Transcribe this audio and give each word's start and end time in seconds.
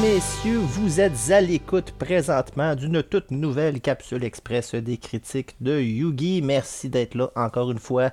messieurs, 0.00 0.58
vous 0.58 1.00
êtes 1.00 1.30
à 1.30 1.40
l'écoute 1.40 1.92
présentement 1.92 2.74
d'une 2.74 3.02
toute 3.02 3.30
nouvelle 3.30 3.80
capsule 3.80 4.24
express 4.24 4.74
des 4.74 4.96
critiques 4.96 5.54
de 5.60 5.80
Yugi. 5.80 6.42
Merci 6.42 6.88
d'être 6.88 7.14
là 7.14 7.30
encore 7.36 7.70
une 7.70 7.78
fois 7.78 8.10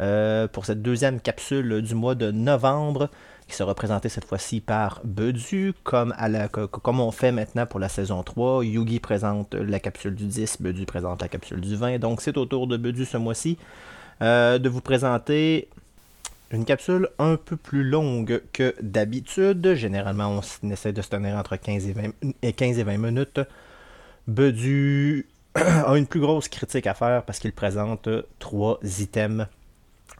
euh, 0.00 0.48
pour 0.48 0.66
cette 0.66 0.82
deuxième 0.82 1.20
capsule 1.20 1.80
du 1.82 1.94
mois 1.94 2.14
de 2.14 2.30
novembre 2.30 3.08
qui 3.48 3.54
sera 3.54 3.74
présentée 3.74 4.08
cette 4.08 4.24
fois-ci 4.24 4.60
par 4.60 5.00
Bedu, 5.04 5.72
comme, 5.82 6.14
à 6.18 6.28
la, 6.28 6.48
comme 6.48 7.00
on 7.00 7.10
fait 7.10 7.32
maintenant 7.32 7.66
pour 7.66 7.80
la 7.80 7.88
saison 7.88 8.22
3. 8.22 8.64
Yugi 8.64 9.00
présente 9.00 9.54
la 9.54 9.80
capsule 9.80 10.14
du 10.14 10.26
10, 10.26 10.60
Bedu 10.60 10.84
présente 10.84 11.22
la 11.22 11.28
capsule 11.28 11.60
du 11.60 11.76
20. 11.76 11.98
Donc 11.98 12.20
c'est 12.20 12.36
au 12.36 12.44
tour 12.44 12.66
de 12.66 12.76
Bedu 12.76 13.04
ce 13.04 13.16
mois-ci 13.16 13.56
euh, 14.22 14.58
de 14.58 14.68
vous 14.68 14.80
présenter 14.80 15.68
une 16.50 16.64
capsule 16.64 17.08
un 17.18 17.36
peu 17.36 17.56
plus 17.56 17.84
longue 17.84 18.42
que 18.52 18.74
d'habitude. 18.80 19.74
Généralement, 19.74 20.40
on 20.62 20.70
essaie 20.70 20.92
de 20.92 21.02
se 21.02 21.08
tenir 21.08 21.36
entre 21.36 21.56
15 21.56 21.86
et 21.86 21.92
20, 21.92 22.02
et 22.42 22.52
15 22.52 22.78
et 22.78 22.84
20 22.84 22.98
minutes. 22.98 23.40
Bedu 24.28 25.26
a 25.54 25.96
une 25.96 26.06
plus 26.06 26.20
grosse 26.20 26.48
critique 26.48 26.86
à 26.86 26.94
faire 26.94 27.24
parce 27.24 27.38
qu'il 27.38 27.52
présente 27.52 28.08
trois 28.38 28.78
items. 28.82 29.46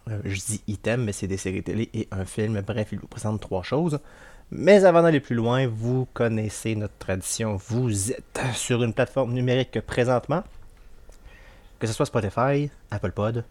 Euh, 0.08 0.20
je 0.24 0.40
dis 0.40 0.62
items, 0.66 1.04
mais 1.04 1.12
c'est 1.12 1.26
des 1.26 1.36
séries 1.36 1.62
télé 1.62 1.88
et 1.94 2.08
un 2.10 2.24
film. 2.24 2.60
Bref, 2.66 2.88
il 2.92 2.98
vous 2.98 3.06
présente 3.06 3.40
trois 3.40 3.62
choses. 3.62 4.00
Mais 4.50 4.84
avant 4.84 5.02
d'aller 5.02 5.20
plus 5.20 5.34
loin, 5.34 5.66
vous 5.66 6.06
connaissez 6.12 6.74
notre 6.76 6.96
tradition. 6.98 7.56
Vous 7.68 8.12
êtes 8.12 8.40
sur 8.54 8.82
une 8.82 8.92
plateforme 8.92 9.32
numérique 9.32 9.80
présentement. 9.80 10.44
Que 11.78 11.86
ce 11.86 11.92
soit 11.92 12.06
Spotify, 12.06 12.70
Apple 12.90 13.12
Pod, 13.12 13.44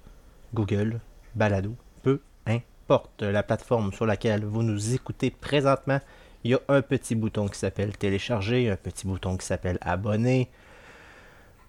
Google, 0.53 0.99
Balado, 1.35 1.75
peu 2.03 2.21
importe 2.47 3.21
la 3.21 3.43
plateforme 3.43 3.93
sur 3.93 4.05
laquelle 4.05 4.45
vous 4.45 4.63
nous 4.63 4.93
écoutez 4.93 5.31
présentement, 5.31 5.99
il 6.43 6.51
y 6.51 6.53
a 6.53 6.59
un 6.67 6.81
petit 6.81 7.15
bouton 7.15 7.47
qui 7.47 7.57
s'appelle 7.57 7.95
télécharger, 7.97 8.69
un 8.69 8.75
petit 8.75 9.07
bouton 9.07 9.37
qui 9.37 9.45
s'appelle 9.45 9.77
abonner, 9.81 10.49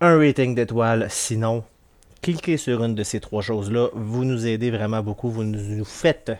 un 0.01 0.19
rating 0.19 0.55
d'étoiles. 0.55 1.07
Sinon, 1.11 1.65
cliquez 2.23 2.57
sur 2.57 2.83
une 2.83 2.95
de 2.95 3.05
ces 3.05 3.21
trois 3.21 3.43
choses-là. 3.43 3.89
Vous 3.95 4.25
nous 4.25 4.47
aidez 4.47 4.71
vraiment 4.71 5.03
beaucoup. 5.03 5.31
Vous 5.31 5.45
nous 5.45 5.85
faites 5.85 6.33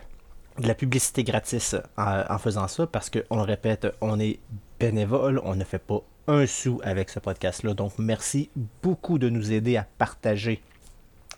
de 0.59 0.67
la 0.67 0.75
publicité 0.75 1.23
gratis 1.23 1.75
en, 1.97 2.37
faisant 2.37 2.67
ça 2.67 2.87
parce 2.87 3.09
qu'on 3.09 3.37
le 3.37 3.41
répète, 3.41 3.87
on 4.01 4.19
est 4.19 4.39
bénévole, 4.79 5.41
on 5.43 5.55
ne 5.55 5.63
fait 5.63 5.79
pas 5.79 6.01
un 6.27 6.45
sou 6.45 6.81
avec 6.83 7.09
ce 7.09 7.19
podcast-là. 7.19 7.73
Donc, 7.73 7.93
merci 7.97 8.49
beaucoup 8.83 9.17
de 9.17 9.29
nous 9.29 9.51
aider 9.51 9.77
à 9.77 9.87
partager 9.97 10.61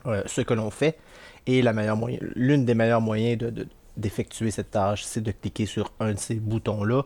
euh, 0.06 0.24
ce 0.26 0.42
que 0.42 0.54
l'on 0.54 0.72
fait. 0.72 0.98
Et 1.48 1.62
la 1.62 1.74
meilleure 1.74 1.98
moyen, 1.98 2.20
l'une 2.36 2.66
des 2.66 2.76
meilleurs 2.76 3.02
moyens 3.02 3.38
de, 3.38 3.68
d'effectuer 3.96 4.52
cette 4.52 4.72
tâche, 4.72 5.04
c'est 5.04 5.22
de 5.22 5.32
cliquer 5.32 5.66
sur 5.66 5.92
un 6.00 6.14
de 6.14 6.20
ces 6.20 6.36
boutons-là. 6.36 7.04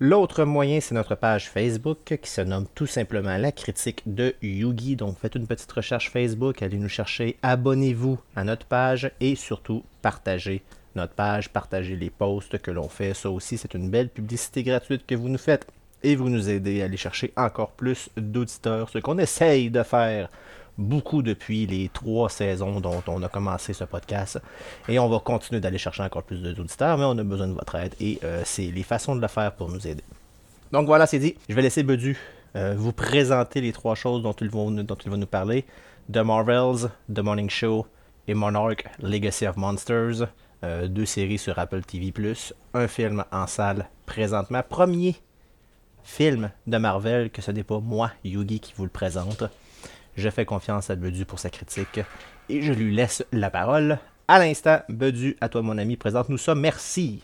L'autre 0.00 0.44
moyen, 0.44 0.80
c'est 0.80 0.94
notre 0.94 1.14
page 1.14 1.48
Facebook 1.48 1.98
qui 2.20 2.30
se 2.30 2.40
nomme 2.40 2.66
tout 2.74 2.86
simplement 2.86 3.36
La 3.36 3.52
critique 3.52 4.02
de 4.06 4.34
Yugi. 4.42 4.96
Donc 4.96 5.18
faites 5.18 5.34
une 5.34 5.46
petite 5.46 5.70
recherche 5.70 6.10
Facebook, 6.10 6.62
allez 6.62 6.78
nous 6.78 6.88
chercher, 6.88 7.36
abonnez-vous 7.42 8.18
à 8.34 8.44
notre 8.44 8.66
page 8.66 9.10
et 9.20 9.36
surtout 9.36 9.84
partagez 10.02 10.62
notre 10.96 11.14
page, 11.14 11.48
partagez 11.50 11.96
les 11.96 12.10
posts 12.10 12.58
que 12.58 12.70
l'on 12.70 12.88
fait. 12.88 13.14
Ça 13.14 13.30
aussi, 13.30 13.58
c'est 13.58 13.74
une 13.74 13.90
belle 13.90 14.08
publicité 14.08 14.62
gratuite 14.62 15.06
que 15.06 15.14
vous 15.14 15.28
nous 15.28 15.38
faites 15.38 15.66
et 16.02 16.16
vous 16.16 16.28
nous 16.28 16.50
aidez 16.50 16.82
à 16.82 16.84
aller 16.84 16.96
chercher 16.96 17.32
encore 17.36 17.70
plus 17.72 18.10
d'auditeurs, 18.16 18.88
ce 18.90 18.98
qu'on 18.98 19.18
essaye 19.18 19.70
de 19.70 19.82
faire 19.82 20.28
beaucoup 20.78 21.22
depuis 21.22 21.66
les 21.66 21.88
trois 21.88 22.28
saisons 22.28 22.80
dont 22.80 23.02
on 23.06 23.22
a 23.22 23.28
commencé 23.28 23.72
ce 23.72 23.84
podcast. 23.84 24.40
Et 24.88 24.98
on 24.98 25.08
va 25.08 25.18
continuer 25.20 25.60
d'aller 25.60 25.78
chercher 25.78 26.02
encore 26.02 26.22
plus 26.22 26.42
d'auditeurs, 26.42 26.98
mais 26.98 27.04
on 27.04 27.16
a 27.18 27.22
besoin 27.24 27.48
de 27.48 27.52
votre 27.52 27.74
aide 27.76 27.94
et 28.00 28.18
euh, 28.24 28.42
c'est 28.44 28.70
les 28.70 28.82
façons 28.82 29.16
de 29.16 29.20
le 29.20 29.28
faire 29.28 29.52
pour 29.54 29.68
nous 29.70 29.86
aider. 29.86 30.02
Donc 30.72 30.86
voilà, 30.86 31.06
c'est 31.06 31.18
dit. 31.18 31.36
Je 31.48 31.54
vais 31.54 31.62
laisser 31.62 31.82
Bedu 31.82 32.18
euh, 32.56 32.74
vous 32.76 32.92
présenter 32.92 33.60
les 33.60 33.72
trois 33.72 33.94
choses 33.94 34.22
dont 34.22 34.32
il, 34.32 34.48
va, 34.48 35.16
nous 35.16 35.26
parler. 35.26 35.64
The 36.12 36.18
Marvels, 36.18 36.90
The 37.12 37.20
Morning 37.20 37.50
Show 37.50 37.86
et 38.26 38.34
Monarch 38.34 38.84
Legacy 39.00 39.46
of 39.46 39.56
Monsters. 39.56 40.28
Euh, 40.64 40.88
deux 40.88 41.04
séries 41.04 41.38
sur 41.38 41.58
Apple 41.58 41.82
TV⁇ 41.82 42.10
un 42.72 42.88
film 42.88 43.24
en 43.30 43.46
salle 43.46 43.88
présentement. 44.06 44.62
Premier 44.68 45.16
film 46.04 46.50
de 46.66 46.76
Marvel 46.78 47.30
que 47.30 47.42
ce 47.42 47.50
n'est 47.50 47.64
pas 47.64 47.80
moi, 47.80 48.10
Yugi, 48.24 48.60
qui 48.60 48.72
vous 48.76 48.84
le 48.84 48.90
présente. 48.90 49.44
Je 50.16 50.28
fais 50.30 50.44
confiance 50.44 50.90
à 50.90 50.96
Bedu 50.96 51.24
pour 51.24 51.38
sa 51.38 51.50
critique 51.50 52.00
et 52.48 52.62
je 52.62 52.72
lui 52.72 52.94
laisse 52.94 53.24
la 53.32 53.50
parole. 53.50 53.98
À 54.28 54.38
l'instant, 54.38 54.78
Bedu, 54.88 55.36
à 55.40 55.48
toi 55.48 55.62
mon 55.62 55.76
ami, 55.76 55.96
présente-nous 55.96 56.38
ça. 56.38 56.54
Merci. 56.54 57.22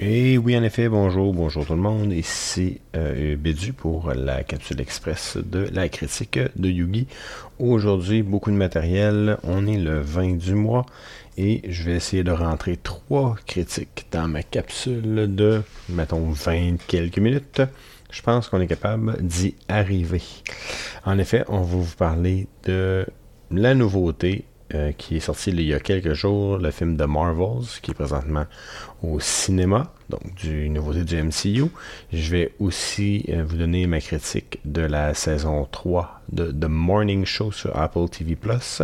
Et 0.00 0.38
oui, 0.38 0.56
en 0.56 0.62
effet, 0.62 0.88
bonjour, 0.88 1.34
bonjour 1.34 1.66
tout 1.66 1.74
le 1.74 1.80
monde. 1.80 2.12
Ici 2.12 2.80
euh, 2.94 3.34
Bedu 3.36 3.72
pour 3.72 4.12
la 4.14 4.44
capsule 4.44 4.80
express 4.80 5.36
de 5.36 5.68
la 5.72 5.88
critique 5.88 6.38
de 6.54 6.68
Yugi. 6.68 7.08
Aujourd'hui, 7.58 8.22
beaucoup 8.22 8.52
de 8.52 8.56
matériel. 8.56 9.38
On 9.42 9.66
est 9.66 9.76
le 9.76 10.00
20 10.00 10.38
du 10.38 10.54
mois 10.54 10.86
et 11.36 11.62
je 11.68 11.82
vais 11.82 11.96
essayer 11.96 12.22
de 12.22 12.30
rentrer 12.30 12.76
trois 12.76 13.34
critiques 13.46 14.06
dans 14.12 14.28
ma 14.28 14.44
capsule 14.44 15.34
de, 15.34 15.62
mettons, 15.88 16.30
20 16.30 16.76
quelques 16.86 17.18
minutes 17.18 17.62
je 18.10 18.22
pense 18.22 18.48
qu'on 18.48 18.60
est 18.60 18.66
capable 18.66 19.16
d'y 19.22 19.54
arriver. 19.68 20.22
En 21.04 21.18
effet, 21.18 21.44
on 21.48 21.60
va 21.60 21.76
vous 21.76 21.96
parler 21.96 22.48
de 22.64 23.06
la 23.50 23.74
nouveauté 23.74 24.44
euh, 24.74 24.92
qui 24.92 25.16
est 25.16 25.20
sortie 25.20 25.48
il 25.50 25.62
y 25.62 25.72
a 25.72 25.80
quelques 25.80 26.12
jours, 26.12 26.58
le 26.58 26.70
film 26.70 26.94
de 26.98 27.04
Marvels, 27.06 27.80
qui 27.80 27.92
est 27.92 27.94
présentement 27.94 28.44
au 29.02 29.18
cinéma, 29.18 29.94
donc 30.10 30.34
du 30.34 30.68
nouveauté 30.68 31.04
du 31.04 31.22
MCU. 31.22 31.70
Je 32.12 32.30
vais 32.30 32.52
aussi 32.58 33.24
euh, 33.30 33.44
vous 33.46 33.56
donner 33.56 33.86
ma 33.86 33.98
critique 33.98 34.58
de 34.66 34.82
la 34.82 35.14
saison 35.14 35.66
3 35.70 36.20
de 36.30 36.52
The 36.52 36.68
Morning 36.68 37.24
Show 37.24 37.50
sur 37.50 37.74
Apple 37.78 38.10
TV 38.10 38.36
Plus. 38.36 38.82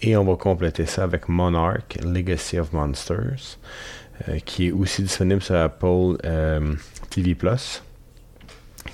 Et 0.00 0.16
on 0.16 0.24
va 0.24 0.34
compléter 0.34 0.86
ça 0.86 1.04
avec 1.04 1.28
Monarch, 1.28 1.98
Legacy 2.02 2.58
of 2.58 2.72
Monsters, 2.72 3.58
euh, 4.28 4.40
qui 4.44 4.66
est 4.66 4.72
aussi 4.72 5.02
disponible 5.02 5.42
sur 5.42 5.54
Apple 5.54 6.16
TV 7.08 7.36
Plus 7.36 7.84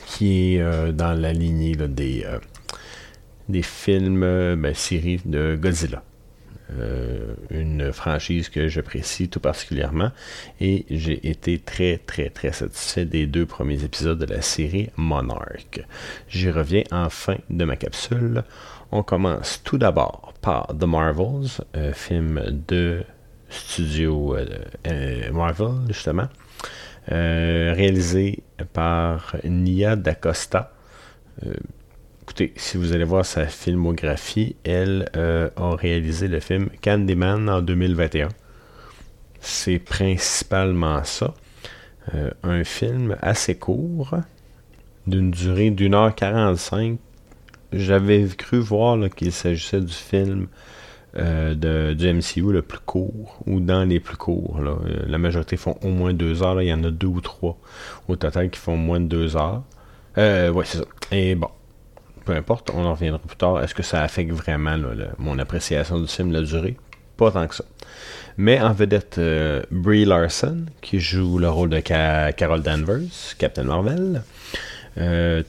qui 0.07 0.55
est 0.55 0.61
euh, 0.61 0.93
dans 0.93 1.13
la 1.13 1.33
lignée 1.33 1.75
des, 1.75 2.25
euh, 2.25 2.39
des 3.49 3.63
films, 3.63 4.23
euh, 4.23 4.57
ben, 4.57 4.73
séries 4.73 5.21
de 5.27 5.59
Godzilla. 5.61 6.03
une 7.51 7.93
franchise 7.93 8.49
que 8.49 8.67
j'apprécie 8.67 9.29
tout 9.29 9.39
particulièrement 9.39 10.11
et 10.61 10.85
j'ai 10.91 11.29
été 11.29 11.61
très 11.61 11.99
très 11.99 12.29
très 12.29 12.51
satisfait 12.51 13.05
des 13.05 13.27
deux 13.29 13.47
premiers 13.47 13.85
épisodes 13.85 14.19
de 14.19 14.27
la 14.27 14.43
série 14.43 14.91
Monarch. 14.97 15.85
J'y 16.29 16.51
reviens 16.51 16.83
en 16.91 17.09
fin 17.09 17.39
de 17.51 17.65
ma 17.65 17.77
capsule. 17.77 18.43
On 18.91 19.05
commence 19.05 19.63
tout 19.63 19.79
d'abord 19.79 20.35
par 20.41 20.67
The 20.77 20.85
Marvels, 20.85 21.51
film 21.93 22.63
de 22.69 23.05
studio 23.49 24.37
Marvel 25.33 25.87
justement, 25.89 26.29
réalisé 27.09 28.43
par 28.73 29.37
Nia 29.45 29.97
D'Acosta. 29.97 30.73
Euh, 31.45 31.53
écoutez, 32.23 32.53
si 32.57 32.77
vous 32.77 32.93
allez 32.93 33.05
voir 33.05 33.25
sa 33.25 33.47
filmographie, 33.47 34.57
elle 34.65 35.09
euh, 35.17 35.51
a 35.57 35.77
réalisé 35.77 36.29
le 36.29 36.41
film 36.41 36.71
Candyman 36.83 37.49
en 37.49 37.61
2021. 37.61 38.29
C'est 39.41 39.79
principalement 39.79 41.05
ça. 41.05 41.35
Euh, 42.15 42.31
un 42.43 42.65
film 42.65 43.17
assez 43.21 43.57
court, 43.57 44.17
d'une 45.07 45.31
durée 45.31 45.71
d'une 45.71 45.95
heure 45.95 46.15
45. 46.15 46.99
J'avais 47.73 48.27
cru 48.29 48.59
voir 48.59 48.97
qu'il 49.11 49.33
s'agissait 49.33 49.81
du 49.81 49.93
film 49.93 50.47
euh, 51.19 51.55
de, 51.55 51.95
du 51.95 52.13
MCU 52.13 52.53
le 52.53 52.61
plus 52.61 52.79
court 52.79 53.39
ou 53.47 53.61
dans 53.61 53.85
les 53.89 54.01
plus 54.01 54.19
courts. 54.19 54.59
Euh, 54.61 55.03
la 55.07 55.17
majorité 55.17 55.57
font 55.57 55.79
au 55.83 55.89
moins 55.89 56.13
deux 56.13 56.43
heures. 56.43 56.61
Il 56.61 56.69
y 56.69 56.75
en 56.75 56.85
a 56.85 56.91
deux 56.91 57.07
ou 57.07 57.23
trois 57.23 57.57
au 58.09 58.17
total 58.17 58.51
qui 58.51 58.59
font 58.59 58.77
moins 58.77 59.01
de 59.01 59.07
deux 59.07 59.35
heures. 59.35 59.63
Euh, 60.19 60.53
c'est 60.65 60.79
ça. 60.79 60.85
Et 61.13 61.35
bon, 61.35 61.49
peu 62.27 62.35
importe, 62.35 62.71
on 62.75 62.85
en 62.85 62.93
reviendra 62.93 63.19
plus 63.19 63.37
tard. 63.37 63.63
Est-ce 63.63 63.75
que 63.75 63.83
ça 63.83 64.03
affecte 64.03 64.31
vraiment 64.33 64.77
mon 65.17 65.39
appréciation 65.39 65.99
du 65.99 66.07
film, 66.07 66.33
la 66.33 66.43
durée? 66.43 66.77
Pas 67.17 67.31
tant 67.31 67.47
que 67.47 67.55
ça. 67.55 67.65
Mais 68.37 68.61
en 68.61 68.75
vedette, 68.75 69.19
Brie 69.71 70.05
Larson, 70.05 70.67
qui 70.83 71.01
joue 71.01 71.39
le 71.39 71.49
rôle 71.49 71.71
de 71.71 71.81
Carol 71.81 72.61
Danvers, 72.61 73.37
Captain 73.39 73.65
Marvel. 73.65 74.23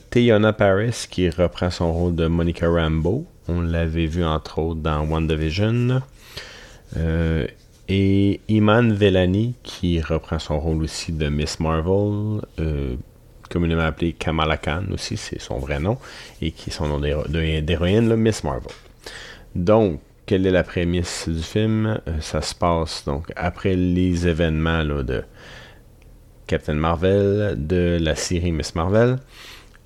Teyona 0.08 0.54
Paris, 0.54 1.06
qui 1.10 1.28
reprend 1.28 1.68
son 1.68 1.92
rôle 1.92 2.14
de 2.14 2.26
Monica 2.26 2.66
Rambeau. 2.66 3.26
On 3.48 3.62
l'avait 3.62 4.06
vu 4.06 4.24
entre 4.24 4.58
autres 4.58 4.80
dans 4.80 5.06
WandaVision. 5.06 6.02
Euh, 6.96 7.46
et 7.88 8.40
Iman 8.48 8.92
Velani, 8.92 9.54
qui 9.62 10.00
reprend 10.00 10.38
son 10.38 10.60
rôle 10.60 10.82
aussi 10.82 11.12
de 11.12 11.28
Miss 11.28 11.58
Marvel, 11.58 12.42
euh, 12.60 12.96
communément 13.50 13.82
appelée 13.82 14.12
Kamala 14.12 14.58
Khan 14.58 14.84
aussi, 14.92 15.16
c'est 15.16 15.40
son 15.40 15.58
vrai 15.58 15.80
nom, 15.80 15.96
et 16.42 16.50
qui 16.50 16.68
est 16.68 16.72
son 16.72 16.86
nom 16.86 17.00
d'héroïne, 17.00 18.14
Miss 18.16 18.44
Marvel. 18.44 18.72
Donc, 19.54 20.00
quelle 20.26 20.46
est 20.46 20.50
la 20.50 20.62
prémisse 20.62 21.26
du 21.28 21.42
film? 21.42 21.98
Euh, 22.06 22.20
Ça 22.20 22.42
se 22.42 22.54
passe 22.54 23.04
donc 23.06 23.32
après 23.36 23.74
les 23.74 24.28
événements 24.28 24.84
de 24.84 25.22
Captain 26.46 26.74
Marvel 26.74 27.54
de 27.56 27.96
la 27.98 28.14
série 28.14 28.52
Miss 28.52 28.74
Marvel. 28.74 29.16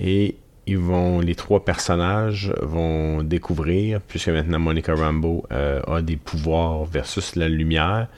Et 0.01 0.37
ils 0.67 0.79
vont, 0.79 1.21
les 1.21 1.35
trois 1.35 1.65
personnages 1.65 2.53
vont 2.61 3.23
découvrir, 3.23 4.01
puisque 4.01 4.29
maintenant 4.29 4.59
Monica 4.59 4.95
Rambeau 4.95 5.45
euh, 5.53 5.83
a 5.83 6.03
des 6.03 6.17
pouvoirs 6.17 6.85
versus 6.85 7.35
la 7.37 7.49
lumière, 7.49 8.09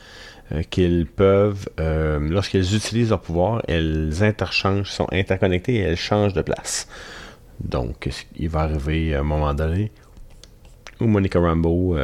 euh, 0.53 0.63
qu'ils 0.63 1.07
peuvent, 1.07 1.69
euh, 1.81 2.19
lorsqu'elles 2.21 2.75
utilisent 2.75 3.11
leur 3.11 3.23
pouvoir, 3.23 3.63
elles 3.67 4.23
interchangent, 4.23 4.91
sont 4.91 5.07
interconnectées 5.11 5.77
et 5.77 5.81
elles 5.81 5.97
changent 5.97 6.35
de 6.35 6.43
place. 6.43 6.87
Donc, 7.61 8.11
il 8.37 8.49
va 8.49 8.61
arriver 8.61 9.15
à 9.15 9.21
un 9.21 9.23
moment 9.23 9.55
donné 9.55 9.91
où 11.01 11.07
Monica 11.07 11.41
Rambeau 11.41 11.97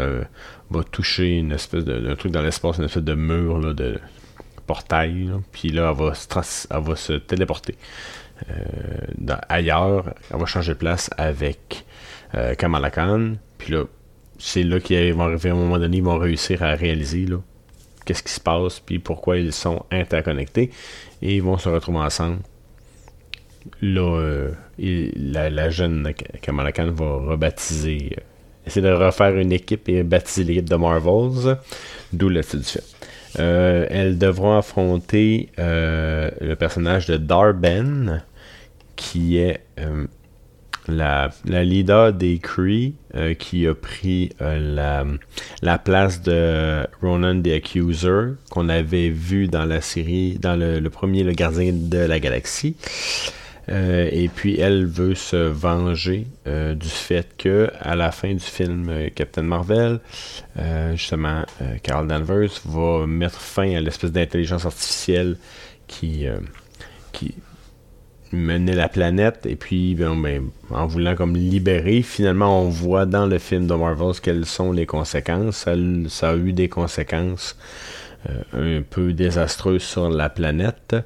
va 0.71 0.85
toucher 0.85 1.39
une 1.39 1.53
espèce 1.53 1.85
de 1.85 2.09
un 2.11 2.17
truc 2.17 2.33
dans 2.33 2.43
l'espace, 2.43 2.79
une 2.79 2.85
espèce 2.85 3.03
de 3.03 3.15
mur 3.15 3.75
de 3.75 4.01
portail, 4.67 5.31
puis 5.51 5.71
là, 5.71 5.93
elle 5.99 6.83
va, 6.83 6.97
se 6.97 7.13
téléporter. 7.15 7.75
Euh, 8.49 8.55
ailleurs, 9.49 10.15
elle 10.31 10.39
va 10.39 10.47
changer 10.47 10.73
de 10.73 10.79
place 10.79 11.11
avec 11.17 11.85
euh, 12.35 12.55
Kamala 12.55 12.91
Khan. 12.91 13.35
Puis 13.59 13.73
là, 13.73 13.85
c'est 14.39 14.63
là 14.63 14.81
qu'ils 14.81 15.15
vont 15.15 15.25
arriver 15.25 15.51
à 15.51 15.53
un 15.53 15.57
moment 15.57 15.79
donné, 15.79 15.99
ils 15.99 16.03
vont 16.03 16.19
réussir 16.19 16.63
à 16.63 16.75
réaliser 16.75 17.27
qu'est-ce 18.05 18.23
qui 18.23 18.33
se 18.33 18.41
passe, 18.41 18.81
puis 18.81 18.99
pourquoi 18.99 19.39
ils 19.39 19.53
sont 19.53 19.85
interconnectés. 19.91 20.71
Et 21.23 21.37
ils 21.37 21.43
vont 21.43 21.59
se 21.59 21.69
retrouver 21.69 21.99
ensemble. 21.99 22.39
Là, 23.83 24.19
euh, 24.19 24.51
la, 24.79 25.69
jeune 25.69 26.13
Kamala 26.41 26.73
Khan 26.73 26.91
va 26.93 27.17
rebaptiser, 27.33 28.17
essayer 28.67 28.87
de 28.87 28.93
refaire 28.93 29.37
une 29.37 29.53
équipe 29.53 29.89
et 29.91 30.03
baptiser 30.03 30.45
l'équipe 30.45 30.69
de 30.69 30.77
Marvels, 30.77 31.59
d'où 32.13 32.31
le 32.31 32.43
titre 32.43 32.57
du 32.57 32.65
film. 32.65 32.85
elles 33.37 34.17
devront 34.17 34.57
affronter 34.57 35.51
le 35.59 36.55
personnage 36.55 37.07
de 37.07 37.19
Darben, 37.19 38.23
qui 38.97 39.39
est 39.39 39.61
euh, 39.79 40.07
la, 40.89 41.31
leader 41.45 42.13
des 42.13 42.39
Cree, 42.39 42.95
euh, 43.15 43.35
qui 43.35 43.67
a 43.67 43.75
pris 43.75 44.31
euh, 44.41 45.17
la, 45.63 45.79
place 45.79 46.23
de 46.23 46.87
Ronan 47.01 47.41
the 47.43 47.49
Accuser, 47.49 48.35
qu'on 48.51 48.69
avait 48.69 49.11
vu 49.11 49.49
dans 49.49 49.65
la 49.65 49.81
série, 49.81 50.39
dans 50.39 50.57
le, 50.57 50.81
premier 50.89 51.23
Le 51.23 51.33
Gardien 51.33 51.73
de 51.73 51.99
la 51.99 52.19
Galaxie. 52.19 52.77
et 53.69 54.29
puis 54.35 54.59
elle 54.59 54.85
veut 54.87 55.15
se 55.15 55.37
venger 55.37 56.27
du 56.47 56.89
fait 56.89 57.37
que 57.39 57.71
à 57.79 57.95
la 57.95 58.11
fin 58.11 58.35
du 58.35 58.41
film 58.41 58.91
Captain 59.15 59.43
Marvel, 59.43 60.01
justement, 60.95 61.45
Carl 61.85 62.09
Danvers 62.09 62.51
va 62.65 63.07
mettre 63.07 63.41
fin 63.41 63.77
à 63.77 63.81
l'espèce 63.81 64.11
d'intelligence 64.11 64.67
artificielle 64.67 65.37
qui, 65.87 66.27
qui 67.13 67.35
mener 68.33 68.75
la 68.75 68.89
planète 68.89 69.47
et 69.47 69.57
puis 69.57 69.95
ben, 69.95 70.51
en 70.71 70.87
voulant 70.87 71.15
comme 71.15 71.37
libérer, 71.37 72.03
finalement 72.03 72.63
on 72.63 72.69
voit 72.69 73.07
dans 73.07 73.27
le 73.27 73.39
film 73.39 73.67
de 73.67 73.75
Marvel 73.75 74.13
quelles 74.23 74.47
sont 74.47 74.73
les 74.73 74.87
conséquences. 74.87 75.67
Ça, 76.09 76.31
a 76.31 76.37
eu 76.37 76.53
des 76.53 76.69
conséquences 76.69 77.57
euh, 78.29 78.79
un 78.79 78.83
peu 78.83 79.13
désastreuses 79.13 79.83
sur 79.83 80.11
la 80.11 80.29
planète. 80.29 80.97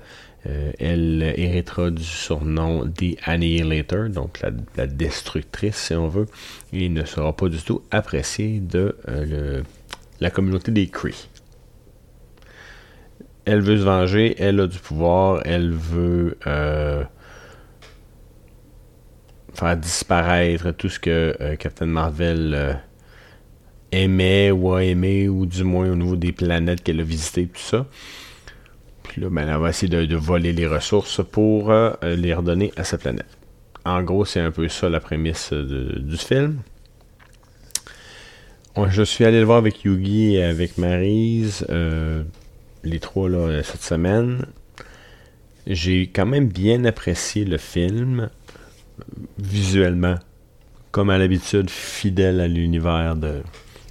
Euh, 0.47 0.73
elle 0.79 1.23
héritera 1.37 1.91
du 1.91 2.05
surnom 2.05 2.87
The 2.87 3.17
Annihilator, 3.25 4.11
donc 4.11 4.43
la, 4.77 4.87
destructrice 4.87 5.77
si 5.77 5.95
on 5.95 6.09
veut, 6.09 6.27
et 6.75 6.91
ne 6.91 7.05
sera 7.07 7.35
pas 7.35 7.49
du 7.49 7.63
tout 7.63 7.83
appréciée 7.91 8.61
de 8.61 8.97
euh, 9.09 9.63
la 10.21 10.31
communauté 10.31 10.71
des 10.71 10.89
Kree 10.89 11.29
elle 13.47 13.61
veut 13.61 13.77
se 13.77 13.83
venger, 13.83 14.35
elle 14.39 14.59
a 14.59 14.67
du 14.67 14.79
pouvoir, 14.79 15.43
elle 15.45 15.71
veut 15.71 16.39
faire 19.55 19.77
disparaître 19.77 20.71
tout 20.73 20.89
ce 20.89 20.99
que 20.99 21.37
euh, 21.41 21.57
Captain 21.57 21.87
Marvel 21.87 22.53
euh, 22.55 22.75
aimait 23.93 24.51
ou 24.51 24.73
a 24.73 24.85
aimé, 24.85 25.29
ou 25.29 25.47
du 25.47 25.65
moins 25.65 25.91
au 25.91 25.97
niveau 25.97 26.17
des 26.17 26.33
planètes 26.33 26.83
qu'elle 26.83 27.01
a 27.01 27.05
visitées, 27.05 27.47
tout 27.47 27.61
ça. 27.61 27.87
Puis 29.05 29.21
là, 29.21 29.29
ben, 29.31 29.49
elle 29.49 29.61
va 29.61 29.71
essayer 29.71 30.07
de, 30.07 30.17
voler 30.17 30.53
les 30.53 30.67
ressources 30.67 31.21
pour 31.25 31.71
euh, 31.71 31.93
les 32.03 32.35
redonner 32.35 32.73
à 32.77 32.85
sa 32.85 32.99
planète. 32.99 33.27
En 33.85 34.03
gros, 34.03 34.25
c'est 34.25 34.41
un 34.41 34.51
peu 34.51 34.69
ça 34.69 34.89
la 34.89 35.01
prémisse 35.01 35.53
du 35.53 36.17
film. 36.17 36.61
Je 38.89 39.03
suis 39.03 39.25
allé 39.25 39.39
le 39.39 39.45
voir 39.45 39.59
avec 39.59 39.85
Yugi 39.85 40.35
et 40.35 40.43
avec 40.43 40.79
Maryse, 40.79 41.67
les 42.83 42.99
trois 42.99 43.29
là, 43.29 43.63
cette 43.63 43.83
semaine. 43.83 44.47
J'ai 45.67 46.09
quand 46.09 46.27
même 46.27 46.49
bien 46.49 46.85
apprécié 46.87 47.45
le 47.45 47.59
film 47.59 48.31
visuellement, 49.39 50.17
comme 50.91 51.11
à 51.11 51.19
l'habitude, 51.19 51.71
fidèle 51.71 52.41
à 52.41 52.47
l'univers 52.47 53.17
de, 53.17 53.43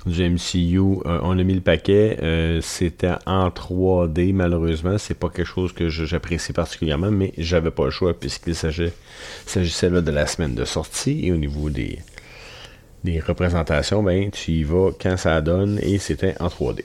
du 0.05 0.29
MCU. 0.29 0.79
Euh, 1.05 1.19
on 1.23 1.37
a 1.37 1.43
mis 1.43 1.55
le 1.55 1.61
paquet. 1.61 2.17
Euh, 2.21 2.61
c'était 2.61 3.13
en 3.25 3.49
3D, 3.49 4.33
malheureusement. 4.33 4.97
C'est 4.97 5.17
pas 5.17 5.29
quelque 5.29 5.47
chose 5.47 5.73
que 5.73 5.89
j'apprécie 5.89 6.53
particulièrement, 6.53 7.11
mais 7.11 7.33
j'avais 7.37 7.71
pas 7.71 7.85
le 7.85 7.91
choix 7.91 8.13
puisqu'il 8.13 8.55
s'agissait 8.55 9.89
de 9.89 10.11
la 10.11 10.27
semaine 10.27 10.55
de 10.55 10.65
sortie. 10.65 11.25
Et 11.25 11.31
au 11.31 11.37
niveau 11.37 11.69
des, 11.69 11.99
des 13.03 13.19
représentations, 13.19 14.03
ben, 14.03 14.31
tu 14.31 14.51
y 14.51 14.63
vas 14.63 14.91
quand 14.99 15.17
ça 15.17 15.41
donne 15.41 15.79
et 15.81 15.97
c'était 15.97 16.35
en 16.39 16.47
3D. 16.47 16.83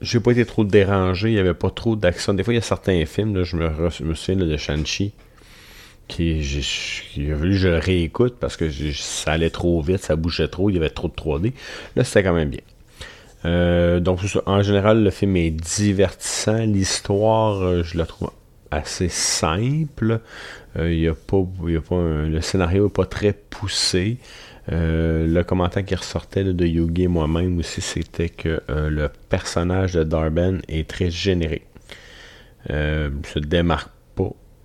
J'ai 0.00 0.20
pas 0.20 0.30
été 0.30 0.46
trop 0.46 0.62
dérangé, 0.62 1.30
il 1.30 1.34
y 1.34 1.40
avait 1.40 1.54
pas 1.54 1.70
trop 1.70 1.96
d'action. 1.96 2.32
Des 2.32 2.44
fois, 2.44 2.52
il 2.52 2.56
y 2.56 2.60
a 2.60 2.62
certains 2.62 3.04
films, 3.04 3.42
je, 3.42 3.56
me, 3.56 3.68
me 3.68 4.14
souviens 4.14 4.46
de 4.46 4.56
Shang-Chi 4.56 5.12
qui, 6.08 6.42
j'ai, 6.42 7.30
a 7.30 7.34
voulu 7.34 7.52
que 7.52 7.56
je 7.56 7.68
réécoute 7.68 8.36
parce 8.40 8.56
que 8.56 8.70
ça 8.92 9.32
allait 9.32 9.50
trop 9.50 9.80
vite, 9.80 9.98
ça 9.98 10.16
bougeait 10.16 10.48
trop, 10.48 10.70
il 10.70 10.74
y 10.74 10.78
avait 10.78 10.90
trop 10.90 11.08
de 11.08 11.14
3D. 11.14 11.52
Là, 11.94 12.04
c'était 12.04 12.24
quand 12.24 12.34
même 12.34 12.50
bien. 12.50 12.60
Euh, 13.44 14.00
donc, 14.00 14.20
en 14.46 14.62
général, 14.62 15.02
le 15.02 15.10
film 15.10 15.36
est 15.36 15.50
divertissant. 15.50 16.58
L'histoire, 16.58 17.62
euh, 17.62 17.82
je 17.82 17.96
la 17.96 18.06
trouve 18.06 18.30
assez 18.70 19.08
simple. 19.08 20.20
Euh, 20.76 20.92
il 20.92 21.00
y 21.00 21.08
a 21.08 21.14
pas, 21.14 21.44
le 21.90 22.40
scénario 22.40 22.84
n'est 22.84 22.90
pas 22.90 23.06
très 23.06 23.32
poussé. 23.32 24.18
le 24.68 25.42
commentaire 25.42 25.84
qui 25.84 25.94
ressortait 25.94 26.44
de 26.44 26.66
Yogi 26.66 27.04
et 27.04 27.08
moi-même 27.08 27.58
aussi, 27.58 27.80
c'était 27.80 28.28
que 28.28 28.60
le 28.68 29.08
personnage 29.28 29.94
de 29.94 30.04
Darben 30.04 30.60
est 30.68 30.88
très 30.88 31.10
générique. 31.10 31.64
se 32.68 33.38
démarque 33.38 33.90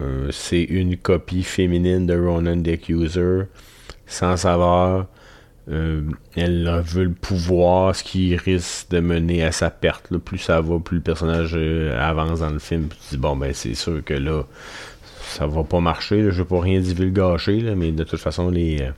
euh, 0.04 0.30
c'est 0.32 0.64
une 0.64 0.98
copie 0.98 1.44
féminine 1.44 2.06
de 2.06 2.18
Ronan 2.18 2.62
the 2.62 3.48
sans 4.06 4.38
savoir. 4.38 5.08
Euh, 5.70 6.02
elle 6.36 6.82
veut 6.86 7.06
le 7.06 7.14
pouvoir, 7.14 7.96
ce 7.96 8.04
qui 8.04 8.36
risque 8.36 8.90
de 8.90 9.00
mener 9.00 9.44
à 9.44 9.52
sa 9.52 9.70
perte. 9.70 10.16
Plus 10.18 10.38
ça 10.38 10.60
va, 10.60 10.80
plus 10.80 10.98
le 10.98 11.04
personnage 11.04 11.54
euh, 11.56 11.98
avance 11.98 12.42
dans 12.42 12.50
le 12.50 12.60
film. 12.60 12.90
dis, 13.10 13.18
bon, 13.18 13.38
ben 13.38 13.54
c'est 13.54 13.76
sûr 13.76 14.04
que 14.04 14.14
là, 14.14 14.44
ça 15.22 15.48
va 15.48 15.64
pas 15.64 15.80
marcher. 15.80 16.32
Je 16.32 16.42
vais 16.42 16.48
pas 16.48 16.60
rien 16.60 16.80
divulgacher, 16.82 17.62
là, 17.62 17.76
mais 17.76 17.92
de 17.92 18.04
toute 18.04 18.20
façon, 18.20 18.50
les, 18.50 18.90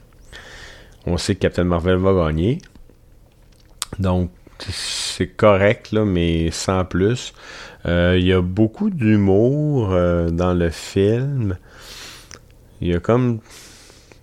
on 1.06 1.18
sait 1.18 1.36
que 1.36 1.42
Captain 1.42 1.66
Marvel 1.66 1.98
va 1.98 2.26
gagner. 2.26 2.58
Donc, 4.00 4.32
c'est 4.60 5.28
correct, 5.28 5.92
là, 5.92 6.04
mais 6.06 6.50
sans 6.52 6.84
plus. 6.86 7.34
Euh, 7.86 8.18
il 8.20 8.26
y 8.26 8.34
a 8.34 8.42
beaucoup 8.42 8.90
d'humour 8.90 9.90
euh, 9.92 10.30
dans 10.30 10.54
le 10.54 10.70
film. 10.70 11.58
Il 12.82 12.90
y 12.90 12.96
a 12.96 13.00
comme. 13.00 13.40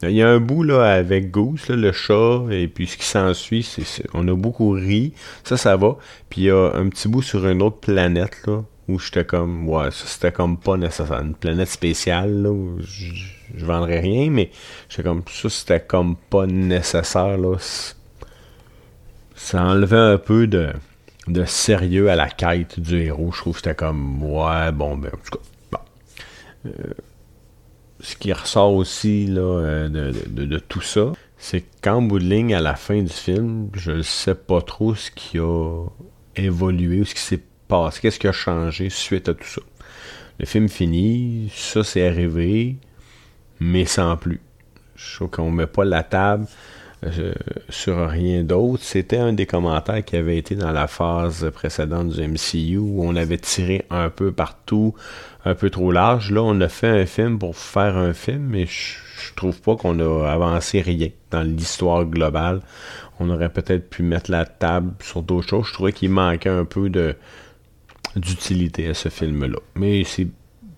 Il 0.02 0.10
y 0.10 0.22
a 0.22 0.28
un 0.28 0.40
bout 0.40 0.64
là 0.64 0.92
avec 0.92 1.30
Goose, 1.30 1.68
le 1.68 1.92
chat, 1.92 2.42
et 2.50 2.66
puis 2.66 2.88
ce 2.88 2.96
qui 2.96 3.04
s'ensuit, 3.04 3.62
c'est, 3.62 4.04
on 4.14 4.26
a 4.26 4.34
beaucoup 4.34 4.70
ri. 4.70 5.12
Ça, 5.44 5.56
ça 5.56 5.76
va. 5.76 5.96
Puis 6.28 6.40
il 6.40 6.44
y 6.46 6.50
a 6.50 6.72
un 6.74 6.88
petit 6.88 7.06
bout 7.06 7.22
sur 7.22 7.46
une 7.46 7.62
autre 7.62 7.76
planète, 7.76 8.36
là, 8.48 8.64
où 8.88 8.98
j'étais 8.98 9.24
comme, 9.24 9.68
ouais, 9.68 9.92
ça 9.92 10.06
c'était 10.06 10.32
comme 10.32 10.58
pas 10.58 10.76
nécessaire. 10.76 11.20
Une 11.20 11.34
planète 11.34 11.68
spéciale, 11.68 12.42
là, 12.42 12.50
où 12.50 12.80
je, 12.80 13.64
vendrais 13.64 14.00
rien, 14.00 14.28
mais 14.28 14.50
j'étais 14.88 15.04
comme, 15.04 15.22
ça 15.30 15.48
c'était 15.48 15.80
comme 15.80 16.16
pas 16.16 16.46
nécessaire, 16.46 17.38
là. 17.38 17.56
Ça 19.36 19.62
enlevait 19.62 19.96
un 19.96 20.18
peu 20.18 20.48
de 20.48 20.72
de 21.28 21.44
sérieux 21.44 22.10
à 22.10 22.16
la 22.16 22.28
quête 22.28 22.80
du 22.80 23.00
héros. 23.00 23.30
Je 23.32 23.38
trouve 23.38 23.52
que 23.54 23.58
c'était 23.60 23.74
comme, 23.74 24.22
ouais, 24.22 24.72
bon, 24.72 24.96
ben, 24.96 25.10
en 25.12 25.16
tout 25.18 25.38
cas, 25.38 25.44
bon. 25.70 26.70
Euh, 26.70 26.94
ce 28.00 28.16
qui 28.16 28.32
ressort 28.32 28.74
aussi 28.74 29.26
là, 29.26 29.40
euh, 29.40 30.12
de, 30.28 30.58
tout 30.58 30.80
ça, 30.80 31.12
c'est 31.38 31.64
qu'en 31.80 32.02
bout 32.02 32.18
de 32.18 32.24
ligne, 32.24 32.54
à 32.54 32.60
la 32.60 32.74
fin 32.74 33.00
du 33.00 33.12
film, 33.12 33.70
je 33.74 33.92
ne 33.92 34.02
sais 34.02 34.34
pas 34.34 34.60
trop 34.60 34.94
ce 34.94 35.10
qui 35.10 35.38
a 35.38 35.86
évolué 36.34 37.00
ou 37.00 37.04
ce 37.04 37.14
qui 37.14 37.20
s'est 37.20 37.42
passé, 37.68 38.00
qu'est-ce 38.00 38.18
qui 38.18 38.28
a 38.28 38.32
changé 38.32 38.90
suite 38.90 39.28
à 39.28 39.34
tout 39.34 39.46
ça. 39.46 39.62
Le 40.40 40.46
film 40.46 40.68
finit, 40.68 41.52
ça 41.54 41.84
c'est 41.84 42.06
arrivé, 42.06 42.76
mais 43.60 43.84
sans 43.84 44.16
plus. 44.16 44.40
Je 44.96 45.16
trouve 45.16 45.30
qu'on 45.30 45.50
met 45.50 45.66
pas 45.66 45.84
la 45.84 46.02
table 46.02 46.46
sur 47.68 48.08
rien 48.08 48.44
d'autre. 48.44 48.82
C'était 48.84 49.18
un 49.18 49.32
des 49.32 49.46
commentaires 49.46 50.04
qui 50.04 50.16
avait 50.16 50.36
été 50.36 50.54
dans 50.54 50.70
la 50.70 50.86
phase 50.86 51.50
précédente 51.52 52.10
du 52.10 52.28
MCU 52.28 52.78
où 52.78 53.02
on 53.02 53.16
avait 53.16 53.38
tiré 53.38 53.84
un 53.90 54.08
peu 54.08 54.32
partout, 54.32 54.94
un 55.44 55.54
peu 55.54 55.70
trop 55.70 55.90
large. 55.90 56.30
Là, 56.30 56.42
on 56.42 56.60
a 56.60 56.68
fait 56.68 56.88
un 56.88 57.06
film 57.06 57.38
pour 57.38 57.56
faire 57.56 57.96
un 57.96 58.12
film, 58.12 58.46
mais 58.50 58.66
je, 58.66 59.34
trouve 59.34 59.60
pas 59.60 59.76
qu'on 59.76 59.98
a 59.98 60.28
avancé 60.30 60.80
rien 60.80 61.08
dans 61.30 61.42
l'histoire 61.42 62.04
globale. 62.04 62.60
On 63.18 63.30
aurait 63.30 63.48
peut-être 63.50 63.88
pu 63.88 64.02
mettre 64.02 64.30
la 64.30 64.44
table 64.44 64.92
sur 65.00 65.22
d'autres 65.22 65.48
choses. 65.48 65.66
Je 65.66 65.72
trouvais 65.72 65.92
qu'il 65.92 66.10
manquait 66.10 66.48
un 66.48 66.64
peu 66.64 66.88
de 66.88 67.16
d'utilité 68.14 68.88
à 68.88 68.94
ce 68.94 69.08
film-là. 69.08 69.58
Mais 69.74 70.04
c'est 70.04 70.28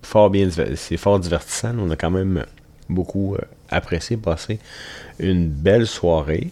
fort 0.01 0.29
bien 0.29 0.49
c'est 0.49 1.19
divertissant. 1.19 1.75
On 1.79 1.89
a 1.89 1.97
quand 1.97 2.11
même 2.11 2.45
beaucoup 2.87 3.35
euh, 3.35 3.39
apprécié 3.69 4.17
passer 4.17 4.59
une 5.19 5.47
belle 5.47 5.87
soirée. 5.87 6.49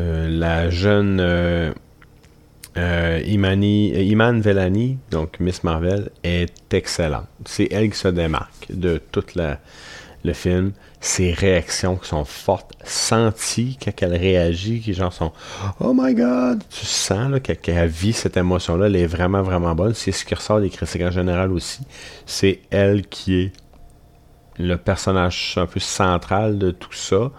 Euh, 0.00 0.28
la 0.28 0.70
jeune 0.70 1.18
euh, 1.20 1.72
Imani, 3.26 3.88
Iman 3.88 4.40
Velani, 4.40 4.98
donc 5.10 5.40
Miss 5.40 5.64
Marvel, 5.64 6.10
est 6.22 6.72
excellente. 6.72 7.26
C'est 7.44 7.68
elle 7.72 7.90
qui 7.90 7.98
se 7.98 8.08
démarque 8.08 8.66
de 8.70 9.00
toute 9.10 9.34
la, 9.34 9.58
le 10.24 10.32
film, 10.32 10.72
ses 11.00 11.32
réactions 11.32 11.96
qui 11.96 12.08
sont 12.08 12.24
fortes, 12.24 12.72
senties 12.84 13.78
quand 13.82 13.92
elle 14.02 14.16
réagit, 14.16 14.80
qui 14.80 14.94
genre 14.94 15.12
sont 15.12 15.32
Oh 15.80 15.92
my 15.94 16.14
god! 16.14 16.62
Tu 16.70 16.86
sens 16.86 17.40
qu'elle 17.40 17.88
vit 17.88 18.12
cette 18.12 18.36
émotion-là, 18.36 18.86
elle 18.86 18.96
est 18.96 19.06
vraiment, 19.06 19.42
vraiment 19.42 19.74
bonne. 19.74 19.94
C'est 19.94 20.12
ce 20.12 20.24
qui 20.24 20.34
ressort 20.34 20.60
des 20.60 20.70
critiques 20.70 21.02
en 21.02 21.10
général 21.10 21.52
aussi. 21.52 21.80
C'est 22.26 22.60
elle 22.70 23.06
qui 23.06 23.40
est 23.40 23.52
le 24.58 24.76
personnage 24.76 25.54
un 25.56 25.66
peu 25.66 25.80
central 25.80 26.58
de 26.58 26.70
tout 26.70 26.92
ça. 26.92 27.30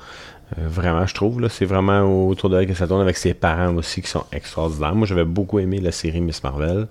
Euh, 0.58 0.68
vraiment, 0.68 1.06
je 1.06 1.14
trouve. 1.14 1.48
C'est 1.50 1.66
vraiment 1.66 2.28
autour 2.28 2.50
d'elle 2.50 2.68
que 2.68 2.74
ça 2.74 2.88
tourne 2.88 3.02
avec 3.02 3.18
ses 3.18 3.34
parents 3.34 3.76
aussi 3.76 4.02
qui 4.02 4.10
sont 4.10 4.26
extraordinaires. 4.32 4.96
Moi, 4.96 5.08
j'avais 5.08 5.26
beaucoup 5.26 5.60
aimé 5.60 5.80
la 5.80 5.92
série 5.92 6.22
Miss 6.22 6.44
Marvel. 6.44 6.88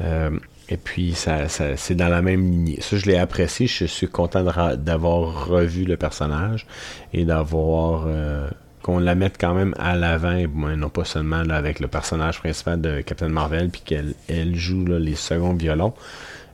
Euh, 0.00 0.30
et 0.68 0.76
puis, 0.76 1.14
ça, 1.14 1.48
c'est 1.48 1.94
dans 1.94 2.08
la 2.08 2.22
même 2.22 2.42
lignée. 2.42 2.78
Ça, 2.80 2.96
je 2.96 3.06
l'ai 3.06 3.16
apprécié. 3.16 3.66
Je 3.66 3.84
suis 3.84 4.08
content 4.08 4.42
d'avoir 4.42 5.46
revu 5.46 5.84
le 5.84 5.96
personnage 5.96 6.66
et 7.12 7.24
d'avoir. 7.24 8.04
Euh, 8.06 8.48
qu'on 8.82 9.00
la 9.00 9.16
mette 9.16 9.36
quand 9.36 9.52
même 9.52 9.74
à 9.80 9.96
l'avant, 9.96 10.46
non 10.76 10.90
pas 10.90 11.04
seulement 11.04 11.40
avec 11.50 11.80
le 11.80 11.88
personnage 11.88 12.38
principal 12.38 12.80
de 12.80 13.00
Captain 13.00 13.28
Marvel, 13.28 13.68
puis 13.68 13.82
qu'elle 13.84 14.14
elle 14.28 14.54
joue 14.54 14.84
les 14.84 15.16
seconds 15.16 15.54
violons. 15.54 15.92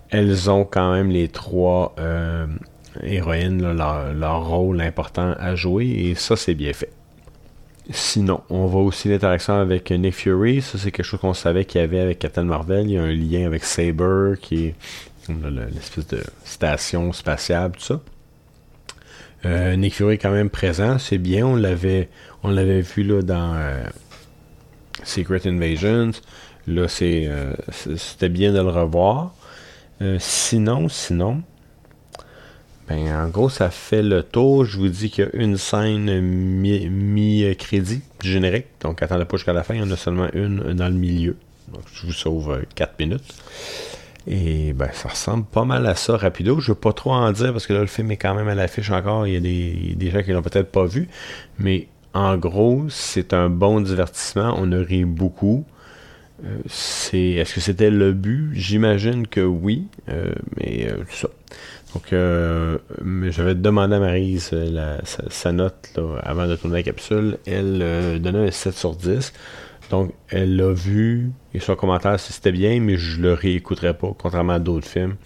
Elles 0.09 0.49
ont 0.49 0.65
quand 0.65 0.93
même 0.93 1.11
les 1.11 1.29
trois 1.29 1.95
euh, 1.99 2.47
héroïnes, 3.03 3.63
leur, 3.75 4.13
leur 4.13 4.47
rôle 4.47 4.81
important 4.81 5.35
à 5.39 5.55
jouer, 5.55 5.87
et 5.87 6.15
ça, 6.15 6.37
c'est 6.37 6.55
bien 6.55 6.73
fait. 6.73 6.93
Sinon, 7.91 8.43
on 8.49 8.67
voit 8.67 8.83
aussi 8.83 9.09
l'interaction 9.09 9.55
avec 9.55 9.91
Nick 9.91 10.15
Fury. 10.15 10.63
Ça, 10.63 10.79
c'est 10.79 10.93
quelque 10.93 11.05
chose 11.05 11.21
qu'on 11.21 11.35
savait 11.35 11.65
qu'il 11.65 11.81
y 11.81 11.85
avait 11.85 11.99
avec 11.99 12.21
Captain 12.21 12.45
Marvel. 12.45 12.87
Il 12.89 12.93
y 12.93 12.99
a 12.99 13.03
un 13.03 13.13
lien 13.13 13.45
avec 13.45 13.65
Saber, 13.65 14.35
qui 14.41 14.67
est 14.67 14.75
l'espèce 15.29 16.07
de 16.07 16.23
station 16.45 17.13
spatiale, 17.13 17.73
tout 17.73 17.81
ça. 17.83 18.01
Euh, 19.45 19.75
Nick 19.75 19.95
Fury 19.95 20.15
est 20.15 20.19
quand 20.19 20.31
même 20.31 20.51
présent, 20.51 20.99
c'est 20.99 21.19
bien. 21.19 21.45
On 21.45 21.57
l'avait, 21.57 22.09
on 22.45 22.51
l'avait 22.51 22.83
vu 22.83 23.03
là 23.03 23.23
dans 23.23 23.55
euh, 23.57 23.85
Secret 25.03 25.41
Invasions. 25.47 26.13
Là, 26.69 26.87
c'est, 26.87 27.27
euh, 27.27 27.53
c'était 27.73 28.29
bien 28.29 28.53
de 28.53 28.61
le 28.61 28.69
revoir. 28.69 29.35
sinon, 30.19 30.89
sinon, 30.89 31.43
ben, 32.93 33.25
en 33.25 33.29
gros, 33.29 33.49
ça 33.49 33.71
fait 33.71 34.03
le 34.03 34.23
tour. 34.23 34.67
Je 34.67 34.77
vous 34.77 34.89
dis 34.89 35.09
qu'il 35.09 35.25
y 35.25 35.27
a 35.27 35.31
une 35.33 35.57
scène 35.57 36.21
mi-crédit 36.21 38.03
générique. 38.21 38.67
Donc, 38.83 39.03
attendez 39.03 39.25
pas 39.25 39.39
jusqu'à 39.39 39.55
la 39.55 39.63
fin. 39.63 39.75
Il 39.75 39.81
y 39.81 39.83
en 39.83 39.91
a 39.91 39.97
seulement 39.97 40.29
une 40.35 40.75
dans 40.75 40.89
le 40.89 40.95
milieu. 40.95 41.37
Donc, 41.73 41.83
je 41.95 42.07
vous 42.07 42.13
sauve 42.13 42.63
4 42.75 42.91
euh, 42.91 42.93
minutes. 42.99 43.35
Et 44.27 44.75
ben, 44.75 44.91
ça 44.93 45.09
ressemble 45.09 45.47
pas 45.47 45.65
mal 45.65 45.87
à 45.87 45.95
ça, 45.95 46.19
rapido. 46.19 46.61
Je 46.61 46.71
ne 46.71 46.75
veux 46.75 46.81
pas 46.81 46.93
trop 46.93 47.13
en 47.13 47.33
dire 47.33 47.53
parce 47.53 47.67
que 47.67 47.73
là, 47.73 47.81
le 47.81 47.87
film 47.87 48.11
est 48.11 48.19
quand 48.19 48.35
même 48.35 48.49
à 48.49 48.55
l'affiche 48.55 48.91
encore. 48.91 49.27
Il 49.27 49.33
y 49.33 49.37
a 49.37 49.41
des, 49.41 50.11
gens 50.11 50.23
qui 50.23 50.33
l'ont 50.33 50.43
peut-être 50.43 50.71
pas 50.71 50.85
vu. 50.85 51.09
Mais 51.59 51.89
en 52.13 52.37
gros, 52.37 52.85
c'est 52.91 53.33
un 53.33 53.49
bon 53.49 53.81
divertissement. 53.81 54.55
On 54.59 54.71
a 54.71 54.83
ri 54.83 55.07
beaucoup. 55.07 55.65
Euh, 56.45 56.59
est-ce 56.67 57.55
que 57.55 57.61
c'était 57.61 57.91
le 57.91 58.13
but? 58.13 58.51
J'imagine 58.53 59.27
que 59.27 59.41
oui. 59.41 59.87
Euh, 60.11 60.35
mais 60.59 60.89
tout 61.09 61.17
ça. 61.17 61.29
Donc, 61.95 62.13
euh, 62.13 62.79
j'avais 63.29 63.55
demandé 63.55 63.97
à 63.97 63.99
Marise 63.99 64.51
euh, 64.53 64.99
sa, 65.05 65.53
note 65.53 65.99
avant 66.23 66.47
de 66.47 66.57
tourner 66.57 66.77
la 66.77 66.83
capsule. 66.83 67.39
Elle 67.47 67.81
euh, 67.83 68.19
donnait 68.19 68.49
un 68.49 68.51
7 68.51 68.75
sur 68.75 68.95
10. 68.95 69.33
Donc, 69.91 70.15
elle 70.31 70.57
l'a 70.57 70.73
vu 70.73 71.33
et 71.53 71.61
son 71.61 71.77
commentaire, 71.77 72.19
c'était 72.19 72.53
bien, 72.53 72.81
mais 72.81 72.97
je 72.97 73.21
le 73.21 73.35
réécouterai 73.35 73.93
pas, 73.93 74.15
contrairement 74.19 74.55
à 74.55 74.59
d'autres 74.59 74.89
films. 74.89 75.17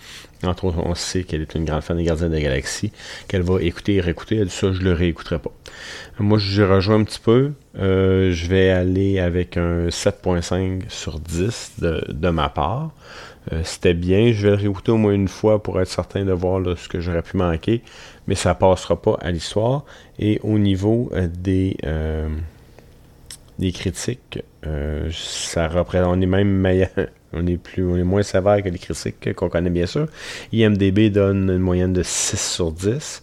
Entre 0.42 0.64
autres, 0.64 0.78
on 0.84 0.96
sait 0.96 1.22
qu'elle 1.22 1.42
est 1.42 1.54
une 1.54 1.64
grande 1.64 1.82
fan 1.82 1.96
des 1.96 2.02
Gardiens 2.02 2.28
de 2.28 2.34
la 2.34 2.40
Galaxie, 2.40 2.90
qu'elle 3.28 3.42
va 3.42 3.62
écouter 3.62 3.94
et 3.94 4.00
réécouter. 4.00 4.36
Elle 4.36 4.48
dit 4.48 4.52
ça, 4.52 4.72
je 4.72 4.80
le 4.80 4.92
réécouterai 4.92 5.38
pas. 5.38 5.52
Moi, 6.18 6.38
je 6.38 6.62
rejoins 6.62 6.96
un 6.96 7.04
petit 7.04 7.20
peu. 7.20 7.52
je 7.76 8.46
vais 8.48 8.70
aller 8.70 9.20
avec 9.20 9.56
un 9.56 9.86
7.5 9.86 10.82
sur 10.88 11.20
10 11.20 11.74
de, 11.78 12.04
de 12.08 12.28
ma 12.30 12.48
part. 12.48 12.90
Euh, 13.52 13.60
c'était 13.64 13.94
bien. 13.94 14.32
Je 14.32 14.42
vais 14.42 14.50
le 14.50 14.56
réécouter 14.56 14.92
au 14.92 14.96
moins 14.96 15.12
une 15.12 15.28
fois 15.28 15.62
pour 15.62 15.80
être 15.80 15.88
certain 15.88 16.24
de 16.24 16.32
voir 16.32 16.60
ce 16.76 16.88
que 16.88 17.00
j'aurais 17.00 17.22
pu 17.22 17.36
manquer. 17.36 17.82
Mais 18.26 18.34
ça 18.34 18.54
passera 18.54 19.00
pas 19.00 19.16
à 19.20 19.30
l'histoire. 19.30 19.84
Et 20.18 20.40
au 20.42 20.58
niveau 20.58 21.10
euh, 21.14 21.28
des, 21.28 21.76
euh, 21.84 22.28
des 23.58 23.72
critiques, 23.72 24.42
ça 25.12 25.68
représente. 25.68 26.16
On 26.16 26.20
est 26.20 26.26
même 26.26 26.48
meilleur. 26.48 26.90
On 27.32 27.46
est, 27.46 27.58
plus, 27.58 27.84
on 27.84 27.96
est 27.96 28.04
moins 28.04 28.22
sévère 28.22 28.62
que 28.62 28.70
les 28.70 28.78
critiques 28.78 29.34
qu'on 29.34 29.50
connaît 29.50 29.68
bien 29.68 29.84
sûr. 29.84 30.06
IMDB 30.52 31.10
donne 31.10 31.50
une 31.50 31.58
moyenne 31.58 31.92
de 31.92 32.02
6 32.02 32.40
sur 32.40 32.72
10. 32.72 33.22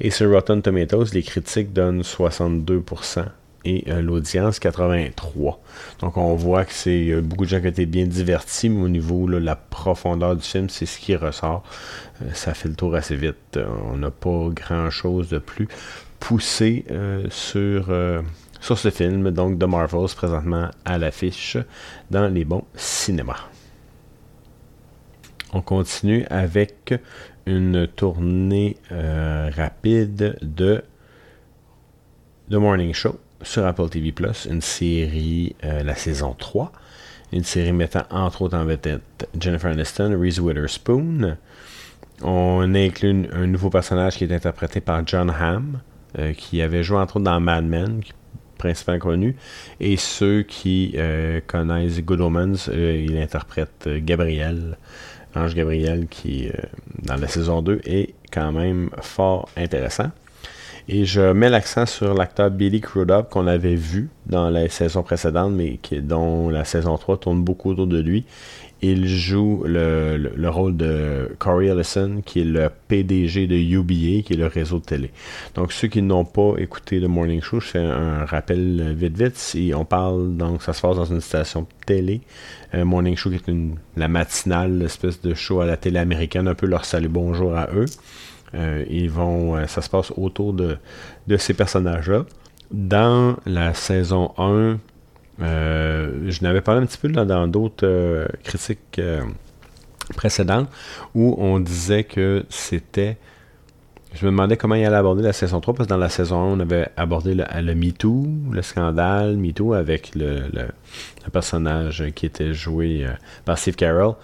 Et 0.00 0.10
sur 0.10 0.30
Rotten 0.30 0.60
Tomatoes, 0.60 1.14
les 1.14 1.22
critiques 1.22 1.72
donnent 1.72 2.02
62% 2.02 3.24
et 3.64 3.84
euh, 3.88 4.02
l'audience 4.02 4.58
83. 4.58 5.60
Donc 6.00 6.16
on 6.16 6.34
voit 6.34 6.64
que 6.64 6.72
c'est 6.72 7.20
beaucoup 7.22 7.44
de 7.44 7.50
gens 7.50 7.60
qui 7.60 7.68
été 7.68 7.86
bien 7.86 8.06
divertis, 8.06 8.68
mais 8.68 8.82
au 8.82 8.88
niveau 8.88 9.28
de 9.28 9.36
la 9.36 9.56
profondeur 9.56 10.36
du 10.36 10.42
film, 10.42 10.68
c'est 10.68 10.86
ce 10.86 10.98
qui 10.98 11.16
ressort. 11.16 11.62
Euh, 12.22 12.26
ça 12.34 12.54
fait 12.54 12.68
le 12.68 12.74
tour 12.74 12.94
assez 12.94 13.16
vite. 13.16 13.58
on 13.92 13.96
n'a 13.96 14.10
pas 14.10 14.48
grand 14.50 14.90
chose 14.90 15.28
de 15.28 15.38
plus 15.38 15.68
poussé 16.20 16.84
euh, 16.90 17.26
sur, 17.30 17.92
sur 18.60 18.78
ce 18.78 18.90
film, 18.90 19.30
donc 19.30 19.58
de 19.58 19.66
Marvels 19.66 20.14
présentement 20.14 20.70
à 20.84 20.98
l'affiche 20.98 21.56
dans 22.10 22.28
les 22.28 22.44
bons 22.44 22.64
cinémas. 22.74 23.48
On 25.52 25.60
continue 25.60 26.26
avec 26.30 26.94
une 27.46 27.86
tournée 27.86 28.76
rapide 28.90 30.36
de 30.42 30.82
The 32.50 32.54
Morning 32.54 32.92
Show 32.92 33.18
sur 33.44 33.66
Apple 33.66 33.88
TV 33.88 34.12
Plus 34.12 34.46
une 34.50 34.60
série, 34.60 35.54
euh, 35.64 35.82
la 35.82 35.94
saison 35.94 36.34
3. 36.36 36.72
Une 37.32 37.44
série 37.44 37.72
mettant 37.72 38.04
entre 38.10 38.42
autres 38.42 38.56
en 38.56 38.64
vedette 38.64 39.28
Jennifer 39.38 39.70
Aniston, 39.70 40.18
Reese 40.20 40.38
Witherspoon. 40.38 41.36
On 42.22 42.74
inclut 42.74 43.26
un 43.32 43.46
nouveau 43.46 43.70
personnage 43.70 44.16
qui 44.16 44.24
est 44.24 44.32
interprété 44.32 44.80
par 44.80 45.06
John 45.06 45.30
Hamm, 45.30 45.80
euh, 46.18 46.32
qui 46.32 46.62
avait 46.62 46.82
joué 46.82 46.98
entre 46.98 47.16
autres 47.16 47.24
dans 47.24 47.40
Mad 47.40 47.64
Men, 47.64 48.00
principalement 48.56 49.00
connu. 49.00 49.36
Et 49.80 49.96
ceux 49.96 50.42
qui 50.42 50.94
euh, 50.96 51.40
connaissent 51.46 52.00
Good 52.00 52.20
Omens, 52.20 52.70
il 52.72 53.16
interprète 53.18 53.88
Gabriel, 53.98 54.78
Ange 55.34 55.54
Gabriel, 55.54 56.06
qui 56.08 56.48
dans 57.02 57.16
la 57.16 57.26
saison 57.26 57.62
2 57.62 57.80
est 57.84 58.14
quand 58.32 58.52
même 58.52 58.90
fort 59.00 59.48
intéressant. 59.56 60.10
Et 60.86 61.06
je 61.06 61.32
mets 61.32 61.48
l'accent 61.48 61.86
sur 61.86 62.12
l'acteur 62.12 62.50
Billy 62.50 62.80
Crudup 62.80 63.30
qu'on 63.30 63.46
avait 63.46 63.74
vu 63.74 64.10
dans 64.26 64.50
la 64.50 64.68
saison 64.68 65.02
précédente, 65.02 65.52
mais 65.52 65.78
qui, 65.78 66.00
dont 66.02 66.50
la 66.50 66.64
saison 66.64 66.98
3 66.98 67.16
tourne 67.16 67.42
beaucoup 67.42 67.70
autour 67.70 67.86
de 67.86 68.00
lui. 68.00 68.26
Il 68.82 69.08
joue 69.08 69.62
le, 69.64 70.48
rôle 70.48 70.76
de 70.76 71.34
Corey 71.38 71.68
Ellison, 71.68 72.20
qui 72.22 72.40
est 72.40 72.44
le 72.44 72.68
PDG 72.88 73.46
de 73.46 73.56
UBA, 73.56 74.22
qui 74.26 74.34
est 74.34 74.36
le 74.36 74.46
réseau 74.46 74.78
de 74.78 74.84
télé. 74.84 75.10
Donc, 75.54 75.72
ceux 75.72 75.88
qui 75.88 76.02
n'ont 76.02 76.26
pas 76.26 76.56
écouté 76.58 77.00
le 77.00 77.08
Morning 77.08 77.40
Show, 77.40 77.60
je 77.60 77.66
fais 77.66 77.78
un 77.78 78.26
rappel 78.26 78.94
vite 78.94 79.16
vite. 79.16 79.36
Si 79.38 79.72
on 79.74 79.86
parle, 79.86 80.36
donc, 80.36 80.62
ça 80.62 80.74
se 80.74 80.82
passe 80.82 80.96
dans 80.96 81.06
une 81.06 81.22
station 81.22 81.66
télé. 81.86 82.20
Euh, 82.74 82.84
Morning 82.84 83.16
Show, 83.16 83.30
qui 83.30 83.36
est 83.36 83.48
une, 83.48 83.76
la 83.96 84.08
matinale, 84.08 84.76
l'espèce 84.76 85.22
de 85.22 85.32
show 85.32 85.60
à 85.60 85.66
la 85.66 85.78
télé 85.78 85.98
américaine, 85.98 86.46
un 86.46 86.54
peu 86.54 86.66
leur 86.66 86.84
salut 86.84 87.08
bonjour 87.08 87.56
à 87.56 87.70
eux. 87.74 87.86
Euh, 88.54 88.84
ils 88.88 89.10
vont, 89.10 89.56
euh, 89.56 89.66
ça 89.66 89.82
se 89.82 89.90
passe 89.90 90.12
autour 90.16 90.52
de, 90.52 90.78
ces 91.36 91.54
personnages-là. 91.54 92.24
Dans 92.70 93.36
la 93.46 93.74
saison 93.74 94.32
1, 94.38 94.78
euh, 95.42 96.12
je 96.28 96.42
n'avais 96.42 96.60
parlé 96.60 96.82
un 96.82 96.86
petit 96.86 96.98
peu 96.98 97.08
dans 97.08 97.48
d'autres 97.48 98.28
critiques 98.42 99.00
précédentes 100.16 100.68
où 101.14 101.34
on 101.38 101.60
disait 101.60 102.04
que 102.04 102.44
c'était 102.48 103.16
je 104.12 104.26
me 104.26 104.30
demandais 104.30 104.56
comment 104.56 104.76
il 104.76 104.84
allait 104.84 104.94
aborder 104.94 105.24
la 105.24 105.32
saison 105.32 105.60
3, 105.60 105.74
parce 105.74 105.88
que 105.88 105.92
dans 105.92 105.98
la 105.98 106.08
saison 106.08 106.40
1, 106.40 106.44
on 106.44 106.60
avait 106.60 106.86
abordé 106.96 107.34
le, 107.34 107.44
le 107.60 107.74
MeToo, 107.74 108.28
le 108.48 108.62
scandale 108.62 109.36
MeToo 109.36 109.72
avec 109.72 110.12
le, 110.14 110.68
personnage 111.32 112.04
qui 112.14 112.26
était 112.26 112.54
joué 112.54 113.04
par 113.44 113.58
Steve 113.58 113.74
Carroll, 113.74 114.14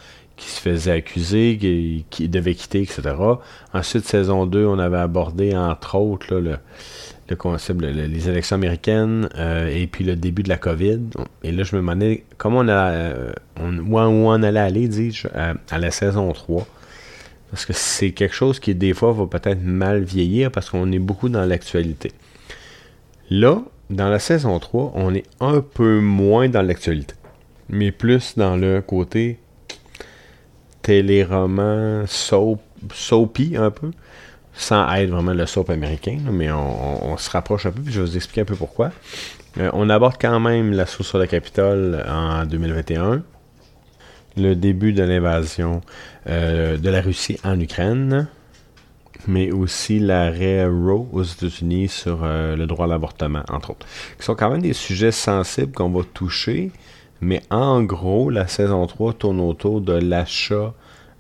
qui 0.41 0.49
se 0.49 0.61
faisait 0.61 0.93
accuser, 0.93 1.59
qui, 2.09 2.29
devait 2.29 2.55
quitter, 2.55 2.81
etc. 2.81 3.03
Ensuite, 3.75 4.07
saison 4.07 4.47
2, 4.47 4.65
on 4.65 4.79
avait 4.79 4.97
abordé, 4.97 5.55
entre 5.55 5.97
autres, 5.97 6.35
le, 6.35 6.57
concept, 7.37 7.83
les 7.83 8.29
élections 8.29 8.57
américaines 8.57 9.29
euh, 9.37 9.69
et 9.69 9.87
puis 9.87 10.03
le 10.03 10.17
début 10.17 10.43
de 10.43 10.49
la 10.49 10.57
COVID. 10.57 11.01
Et 11.45 11.53
là, 11.53 11.63
je 11.63 11.77
me 11.77 11.83
demandais 11.83 12.25
comment 12.39 12.61
on 12.61 12.69
euh, 12.69 13.33
où 13.59 13.99
on 13.99 14.43
allait 14.43 14.61
aller, 14.61 14.89
dis-je, 14.89 15.29
à, 15.29 15.79
la 15.79 15.91
saison 15.91 16.33
3. 16.33 16.67
Parce 17.51 17.67
que 17.67 17.75
c'est 17.75 18.13
quelque 18.13 18.35
chose 18.35 18.61
qui, 18.61 18.75
des 18.75 18.95
fois, 18.95 19.13
va 19.13 19.27
peut-être 19.27 19.63
mal 19.63 20.03
vieillir 20.03 20.51
parce 20.51 20.71
qu'on 20.71 20.91
est 20.91 20.99
beaucoup 20.99 21.29
dans 21.29 21.45
l'actualité. 21.45 22.13
Là, 23.29 23.63
dans 23.91 24.09
la 24.09 24.19
saison 24.19 24.59
3, 24.59 24.93
on 24.95 25.15
est 25.15 25.27
un 25.41 25.61
peu 25.61 26.01
moins 26.01 26.49
dans 26.49 26.63
l'actualité, 26.63 27.15
mais 27.69 27.93
plus 27.93 28.39
dans 28.39 28.57
le 28.57 28.81
côté 28.81 29.39
téléroman, 30.83 32.05
soap, 32.07 32.61
soapy 32.95 33.57
un 33.57 33.71
peu, 33.71 33.91
sans 34.55 34.93
être 34.95 35.11
vraiment 35.11 35.33
le 35.33 35.47
soap 35.47 35.71
américain, 35.71 36.19
mais 36.31 36.51
on, 36.51 37.17
se 37.17 37.31
rapproche 37.31 37.67
un 37.67 37.73
peu, 37.73 37.83
puis 37.83 37.93
je 37.93 38.01
vais 38.01 38.07
vous 38.07 38.17
expliquer 38.17 38.43
un 38.43 38.47
peu 38.47 38.57
pourquoi. 38.57 38.91
Euh, 39.59 39.71
on 39.73 39.91
aborde 39.91 40.17
quand 40.21 40.39
même 40.41 40.73
la 40.73 40.87
sur 40.87 41.19
la 41.19 41.27
Capitole 41.27 42.05
en 42.09 42.45
2021 42.45 43.23
le 44.37 44.55
début 44.55 44.93
de 44.93 45.03
l'invasion 45.03 45.81
euh, 46.29 46.77
de 46.77 46.91
la 46.91 47.01
Russie 47.01 47.39
en 47.45 47.59
Ukraine, 47.59 48.29
mais 49.27 49.51
aussi 49.51 49.99
l'arrêt 49.99 50.67
Roe 50.67 51.09
aux 51.13 51.23
États-Unis 51.23 51.89
sur 51.89 52.21
euh, 52.23 52.57
le 52.57 52.67
droit 52.67 52.87
à 52.87 52.89
l'avortement, 52.89 53.43
entre 53.49 53.71
autres. 53.71 53.87
Qui 54.19 54.25
sont 54.25 54.35
quand 54.35 54.51
même 54.51 54.63
des 54.63 54.73
sujets 54.73 55.13
sensibles 55.13 55.73
qu'on 55.73 55.91
va 55.91 56.03
toucher, 56.15 56.71
mais 57.21 57.43
en 57.51 57.83
gros, 57.83 58.31
la 58.31 58.49
saison 58.49 58.87
3 58.87 59.15
tourne 59.15 59.41
autour 59.41 59.81
de 59.81 59.93
l'achat 59.93 60.73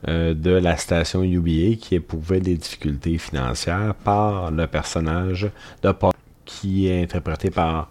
euh, 0.08 0.34
de 0.34 0.50
la 0.50 0.76
station 0.76 1.22
UBA 1.22 1.76
qui 1.80 1.94
éprouvait 1.96 2.40
des 2.40 2.56
difficultés 2.56 3.18
financières 3.18 3.94
par 4.02 4.50
le 4.50 4.66
personnage 4.66 5.50
de 5.82 5.92
Paul 5.92 6.12
qui 6.44 6.88
est 6.88 7.02
interprété 7.02 7.50
par 7.50 7.90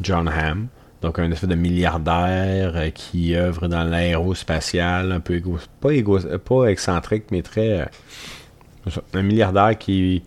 John 0.00 0.28
Hamm. 0.28 0.68
Donc, 1.02 1.18
un 1.18 1.30
espèce 1.30 1.48
de 1.48 1.54
milliardaire 1.54 2.76
euh, 2.76 2.90
qui 2.90 3.36
œuvre 3.36 3.68
dans 3.68 3.84
l'aérospatial, 3.84 5.12
un 5.12 5.20
peu 5.20 5.36
égo, 5.36 5.58
pas, 5.80 5.90
égo, 5.90 6.18
pas 6.18 6.66
excentrique, 6.66 7.24
mais 7.30 7.42
très. 7.42 7.80
Euh, 7.80 7.84
un 9.12 9.22
milliardaire 9.22 9.76
qui 9.76 10.22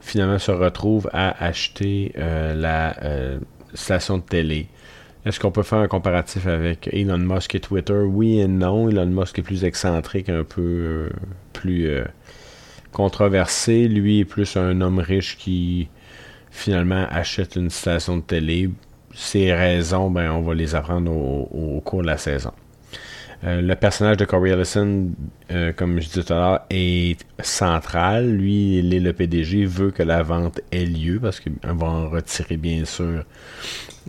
finalement 0.00 0.38
se 0.38 0.50
retrouve 0.50 1.10
à 1.12 1.44
acheter 1.44 2.12
euh, 2.16 2.54
la 2.54 2.96
station 3.74 4.18
de 4.18 4.22
télé. 4.22 4.68
Est-ce 5.26 5.38
qu'on 5.38 5.50
peut 5.50 5.62
faire 5.62 5.80
un 5.80 5.88
comparatif 5.88 6.46
avec 6.46 6.88
Elon 6.92 7.18
Musk 7.18 7.54
et 7.54 7.60
Twitter? 7.60 7.98
Oui 7.98 8.40
et 8.40 8.46
non. 8.46 8.88
Elon 8.88 9.06
Musk 9.06 9.38
est 9.38 9.42
plus 9.42 9.64
excentrique, 9.64 10.28
un 10.28 10.44
peu 10.44 11.10
plus 11.52 11.90
controversé. 12.92 13.88
Lui 13.88 14.20
est 14.20 14.24
plus 14.24 14.56
un 14.56 14.80
homme 14.80 15.00
riche 15.00 15.36
qui 15.36 15.88
finalement 16.50 17.06
achète 17.10 17.56
une 17.56 17.70
station 17.70 18.16
de 18.16 18.22
télé 18.22 18.70
ces 19.16 19.52
raisons, 19.52 20.10
ben, 20.10 20.30
on 20.30 20.42
va 20.42 20.54
les 20.54 20.74
apprendre 20.74 21.10
au, 21.10 21.80
cours 21.80 22.02
de 22.02 22.06
la 22.06 22.18
saison. 22.18 22.52
Euh, 23.44 23.60
le 23.60 23.74
personnage 23.74 24.18
de 24.18 24.24
Corey 24.24 24.50
Ellison, 24.50 25.10
euh, 25.50 25.72
comme 25.72 26.00
je 26.00 26.06
disais 26.06 26.22
tout 26.22 26.32
à 26.32 26.36
l'heure, 26.36 26.60
est 26.70 27.18
central. 27.42 28.30
Lui, 28.30 28.78
il 28.78 28.94
est 28.94 29.00
le 29.00 29.12
PDG, 29.12 29.64
veut 29.64 29.90
que 29.90 30.02
la 30.02 30.22
vente 30.22 30.60
ait 30.70 30.84
lieu 30.84 31.18
parce 31.20 31.40
qu'il 31.40 31.54
va 31.62 31.86
en 31.86 32.08
retirer 32.08 32.56
bien 32.56 32.84
sûr 32.84 33.24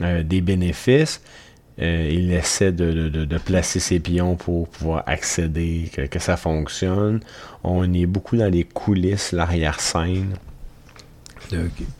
euh, 0.01 0.23
des 0.23 0.41
bénéfices. 0.41 1.21
il 1.79 2.31
essaie 2.33 2.71
de, 2.71 3.37
placer 3.37 3.79
ses 3.79 3.99
pions 3.99 4.35
pour 4.35 4.67
pouvoir 4.67 5.03
accéder, 5.05 5.91
que, 5.93 6.19
ça 6.19 6.37
fonctionne. 6.37 7.19
On 7.63 7.93
est 7.93 8.05
beaucoup 8.05 8.37
dans 8.37 8.51
les 8.51 8.63
coulisses, 8.63 9.31
l'arrière-scène 9.31 10.33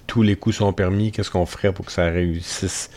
tous 0.07 0.21
les 0.21 0.35
coups 0.35 0.57
sont 0.57 0.73
permis, 0.73 1.11
qu'est-ce 1.11 1.31
qu'on 1.31 1.45
ferait 1.45 1.71
pour 1.71 1.85
que 1.85 1.91
ça 1.91 2.05
réussisse 2.05 2.89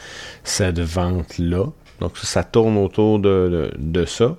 cette 0.45 0.81
vente-là? 0.81 1.67
Donc 2.01 2.17
ça, 2.19 2.45
tourne 2.45 2.79
autour 2.79 3.19
de, 3.19 4.05
ça. 4.07 4.37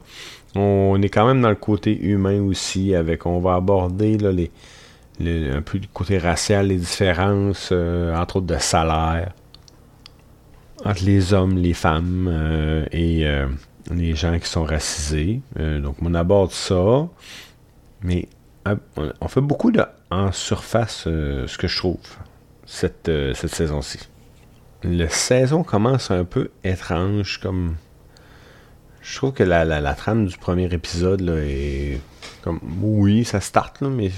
On 0.55 1.01
est 1.01 1.09
quand 1.09 1.27
même 1.27 1.41
dans 1.41 1.49
le 1.49 1.55
côté 1.55 1.97
humain 1.97 2.41
aussi, 2.41 2.95
avec 2.95 3.25
on 3.25 3.39
va 3.39 3.55
aborder 3.55 4.17
un 5.19 5.61
peu 5.61 5.77
le 5.77 5.87
côté 5.93 6.17
racial, 6.17 6.67
les 6.67 6.77
différences, 6.77 7.69
euh, 7.71 8.15
entre 8.15 8.37
autres 8.37 8.47
de 8.47 8.57
salaire, 8.57 9.31
entre 10.85 11.03
les 11.03 11.33
hommes, 11.33 11.57
les 11.57 11.73
femmes 11.73 12.27
euh, 12.31 12.85
et 12.91 13.27
euh, 13.27 13.47
les 13.91 14.15
gens 14.15 14.37
qui 14.39 14.47
sont 14.47 14.63
racisés. 14.63 15.41
donc 15.55 15.95
on 16.01 16.13
aborde 16.13 16.51
ça, 16.51 17.07
mais 18.03 18.27
on 19.21 19.27
fait 19.27 19.41
beaucoup 19.41 19.71
de 19.71 19.83
en 20.09 20.31
surface 20.31 21.05
euh, 21.07 21.47
ce 21.47 21.57
que 21.57 21.67
je 21.67 21.77
trouve 21.77 21.97
cette, 22.65 23.09
euh, 23.09 23.33
cette 23.33 23.55
saison-ci. 23.55 23.99
La 24.83 25.09
saison 25.09 25.63
commence 25.63 26.11
un 26.11 26.25
peu 26.25 26.49
étrange, 26.63 27.39
comme. 27.39 27.75
Je 29.01 29.17
trouve 29.17 29.33
que 29.33 29.43
la, 29.43 29.93
trame 29.95 30.27
du 30.27 30.37
premier 30.37 30.71
épisode 30.73 31.21
est 31.43 31.99
comme. 32.43 32.59
Oui, 32.81 33.25
ça 33.25 33.41
start, 33.41 33.81
là, 33.81 33.89
mais. 33.89 34.11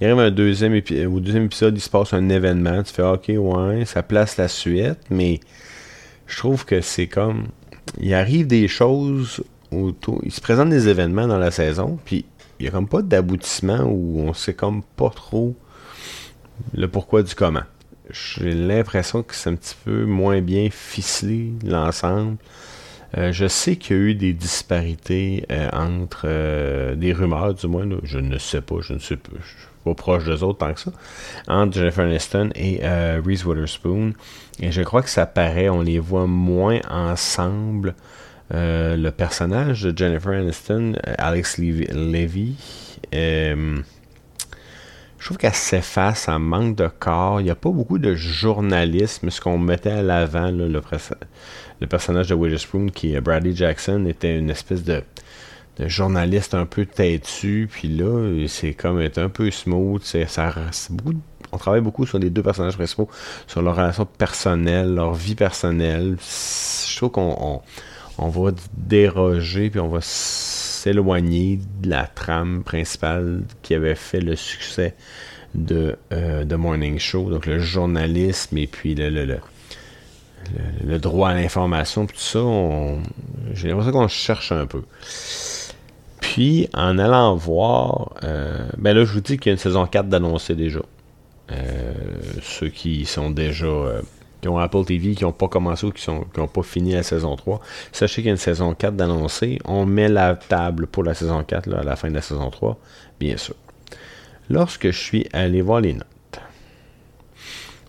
Il 0.00 0.06
arrive 0.06 0.18
un 0.20 0.30
deuxième 0.30 0.74
épisode. 0.74 1.06
Au 1.06 1.20
deuxième 1.20 1.46
épisode, 1.46 1.76
il 1.76 1.80
se 1.80 1.90
passe 1.90 2.12
un 2.12 2.28
événement. 2.28 2.82
Tu 2.82 2.92
fais 2.92 3.02
OK, 3.02 3.28
ouais, 3.28 3.84
ça 3.84 4.02
place 4.02 4.36
la 4.36 4.48
suite, 4.48 5.00
mais 5.10 5.40
je 6.26 6.36
trouve 6.36 6.64
que 6.64 6.80
c'est 6.80 7.06
comme. 7.06 7.48
Il 7.98 8.12
arrive 8.14 8.46
des 8.46 8.68
choses 8.68 9.42
autour. 9.72 10.20
Il 10.24 10.32
se 10.32 10.40
présente 10.40 10.68
des 10.68 10.88
événements 10.88 11.26
dans 11.26 11.38
la 11.38 11.50
saison, 11.50 11.98
puis 12.04 12.26
il 12.58 12.64
n'y 12.64 12.68
a 12.68 12.72
comme 12.72 12.88
pas 12.88 13.02
d'aboutissement 13.02 13.82
où 13.84 14.20
on 14.20 14.34
sait 14.34 14.54
comme 14.54 14.82
pas 14.82 15.10
trop 15.10 15.56
le 16.74 16.88
pourquoi 16.88 17.22
du 17.22 17.34
comment. 17.34 17.62
J'ai 18.10 18.52
l'impression 18.52 19.22
que 19.22 19.34
c'est 19.34 19.50
un 19.50 19.54
petit 19.54 19.76
peu 19.84 20.04
moins 20.04 20.40
bien 20.40 20.68
ficelé 20.70 21.52
l'ensemble. 21.64 22.36
Euh, 23.16 23.32
je 23.32 23.46
sais 23.46 23.76
qu'il 23.76 23.96
y 23.96 23.98
a 23.98 24.02
eu 24.02 24.14
des 24.14 24.32
disparités 24.34 25.44
euh, 25.50 25.68
entre 25.72 26.22
euh, 26.26 26.94
des 26.94 27.12
rumeurs, 27.12 27.54
du 27.54 27.66
moins, 27.66 27.86
je 28.02 28.18
ne 28.18 28.36
sais 28.38 28.60
pas, 28.60 28.76
je 28.80 28.92
ne 28.92 28.98
suis 28.98 29.16
pas, 29.16 29.30
pas 29.84 29.94
proche 29.94 30.24
d'eux 30.24 30.42
autres 30.42 30.58
tant 30.58 30.74
que 30.74 30.80
ça, 30.80 30.92
entre 31.48 31.72
Jennifer 31.78 32.04
Aniston 32.04 32.50
et 32.54 32.80
Reese 33.24 33.44
Witherspoon. 33.44 34.12
Et 34.60 34.72
je 34.72 34.82
crois 34.82 35.02
que 35.02 35.10
ça 35.10 35.24
paraît, 35.24 35.68
on 35.68 35.80
les 35.80 35.98
voit 35.98 36.26
moins 36.26 36.80
ensemble 36.90 37.94
euh, 38.54 38.96
le 38.96 39.10
personnage 39.10 39.82
de 39.82 39.96
Jennifer 39.96 40.32
Aniston, 40.32 40.94
euh, 40.94 41.14
Alex 41.18 41.58
Levy, 41.58 42.56
euh, 43.14 43.80
je 45.18 45.24
trouve 45.24 45.36
qu'elle 45.36 45.54
s'efface, 45.54 46.28
elle 46.28 46.38
manque 46.38 46.76
de 46.76 46.88
corps. 46.88 47.40
Il 47.40 47.44
n'y 47.44 47.50
a 47.50 47.56
pas 47.56 47.70
beaucoup 47.70 47.98
de 47.98 48.14
journalisme. 48.14 49.30
Ce 49.30 49.40
qu'on 49.40 49.58
mettait 49.58 49.90
à 49.90 50.02
l'avant, 50.02 50.50
le, 50.50 50.80
personnage 51.88 52.28
de 52.28 52.34
Witherspoon, 52.34 52.86
qui 52.86 53.14
est 53.14 53.20
Bradley 53.20 53.54
Jackson, 53.54 54.06
était 54.06 54.38
une 54.38 54.50
espèce 54.50 54.84
de, 54.84 55.02
journaliste 55.80 56.54
un 56.54 56.66
peu 56.66 56.86
têtu. 56.86 57.68
Puis 57.70 57.88
là, 57.88 58.46
c'est 58.46 58.74
comme 58.74 59.00
être 59.00 59.18
un 59.18 59.28
peu 59.28 59.50
smooth. 59.50 60.02
On 61.50 61.58
travaille 61.58 61.80
beaucoup 61.80 62.06
sur 62.06 62.18
les 62.18 62.30
deux 62.30 62.42
personnages 62.42 62.76
principaux, 62.76 63.08
sur 63.46 63.62
leur 63.62 63.74
relation 63.74 64.04
personnelle, 64.04 64.94
leur 64.94 65.14
vie 65.14 65.34
personnelle. 65.34 66.16
Je 66.20 66.96
trouve 66.96 67.10
qu'on 67.10 67.62
on 68.18 68.28
va 68.28 68.50
déroger, 68.76 69.70
puis 69.70 69.80
on 69.80 69.88
va 69.88 70.00
s'éloigner 70.78 71.58
de 71.82 71.90
la 71.90 72.06
trame 72.06 72.62
principale 72.62 73.42
qui 73.62 73.74
avait 73.74 73.94
fait 73.94 74.20
le 74.20 74.36
succès 74.36 74.94
de 75.54 75.96
euh, 76.12 76.44
The 76.44 76.52
Morning 76.52 76.98
Show, 76.98 77.30
donc 77.30 77.46
le 77.46 77.58
journalisme 77.58 78.56
et 78.58 78.66
puis 78.66 78.94
le, 78.94 79.10
le, 79.10 79.38
le, 80.84 80.98
droit 80.98 81.30
à 81.30 81.34
l'information, 81.34 82.06
tout 82.06 82.16
ça, 82.16 82.40
j'ai 83.54 83.68
l'impression 83.68 83.92
qu'on 83.92 84.08
cherche 84.08 84.52
un 84.52 84.66
peu. 84.66 84.82
Puis, 86.20 86.68
en 86.74 86.98
allant 86.98 87.34
voir, 87.34 88.14
euh, 88.22 88.68
ben 88.76 88.96
là, 88.96 89.04
je 89.04 89.12
vous 89.12 89.20
dis 89.20 89.38
qu'il 89.38 89.46
y 89.46 89.50
a 89.50 89.52
une 89.52 89.58
saison 89.58 89.86
4 89.86 90.08
d'annoncer 90.08 90.54
déjà. 90.54 90.80
Euh, 91.50 91.92
ceux 92.42 92.68
qui 92.68 93.06
sont 93.06 93.30
déjà 93.30 93.66
qui 94.40 94.48
ont 94.48 94.58
Apple 94.58 94.84
TV, 94.84 95.14
qui 95.14 95.24
n'ont 95.24 95.32
pas 95.32 95.48
commencé 95.48 95.86
ou 95.86 95.90
qui 95.90 96.08
n'ont 96.10 96.48
pas 96.48 96.62
fini 96.62 96.92
la 96.92 97.02
saison 97.02 97.36
3, 97.36 97.60
sachez 97.92 98.22
qu'il 98.22 98.26
y 98.26 98.28
a 98.28 98.32
une 98.32 98.36
saison 98.36 98.74
4 98.74 98.94
d'annoncer. 98.94 99.58
On 99.64 99.86
met 99.86 100.08
la 100.08 100.36
table 100.36 100.86
pour 100.86 101.04
la 101.04 101.14
saison 101.14 101.42
4 101.42 101.74
à 101.74 101.82
la 101.82 101.96
fin 101.96 102.08
de 102.08 102.14
la 102.14 102.22
saison 102.22 102.50
3, 102.50 102.78
bien 103.18 103.36
sûr. 103.36 103.54
Lorsque 104.50 104.90
je 104.90 104.98
suis 104.98 105.26
allé 105.32 105.60
voir 105.60 105.80
les 105.80 105.94
notes, 105.94 106.06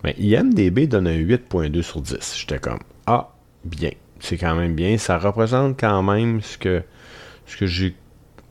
ben, 0.02 0.14
IMDB 0.18 0.86
donne 0.86 1.06
un 1.06 1.16
8.2 1.16 1.82
sur 1.82 2.00
10. 2.00 2.36
J'étais 2.38 2.58
comme, 2.58 2.80
ah, 3.06 3.32
bien, 3.64 3.90
c'est 4.18 4.36
quand 4.36 4.54
même 4.54 4.74
bien. 4.74 4.98
Ça 4.98 5.18
représente 5.18 5.78
quand 5.78 6.02
même 6.02 6.40
ce 6.42 6.58
que, 6.58 6.82
ce 7.46 7.56
que 7.56 7.66
j'ai 7.66 7.94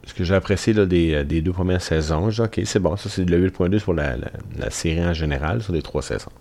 ce 0.09 0.13
que 0.13 0.23
j'ai 0.23 0.35
apprécié 0.35 0.73
des, 0.73 1.23
deux 1.41 1.51
premières 1.51 1.81
saisons. 1.81 2.29
J'ai 2.29 2.43
ok, 2.43 2.61
c'est 2.65 2.79
bon, 2.79 2.97
ça 2.97 3.09
c'est 3.09 3.23
le 3.23 3.49
8.2 3.49 3.79
pour 3.81 3.93
la, 3.93 4.15
série 4.69 5.05
en 5.05 5.13
général, 5.13 5.61
sur 5.61 5.73
les 5.73 5.81
trois 5.81 6.01
saisons. 6.01 6.31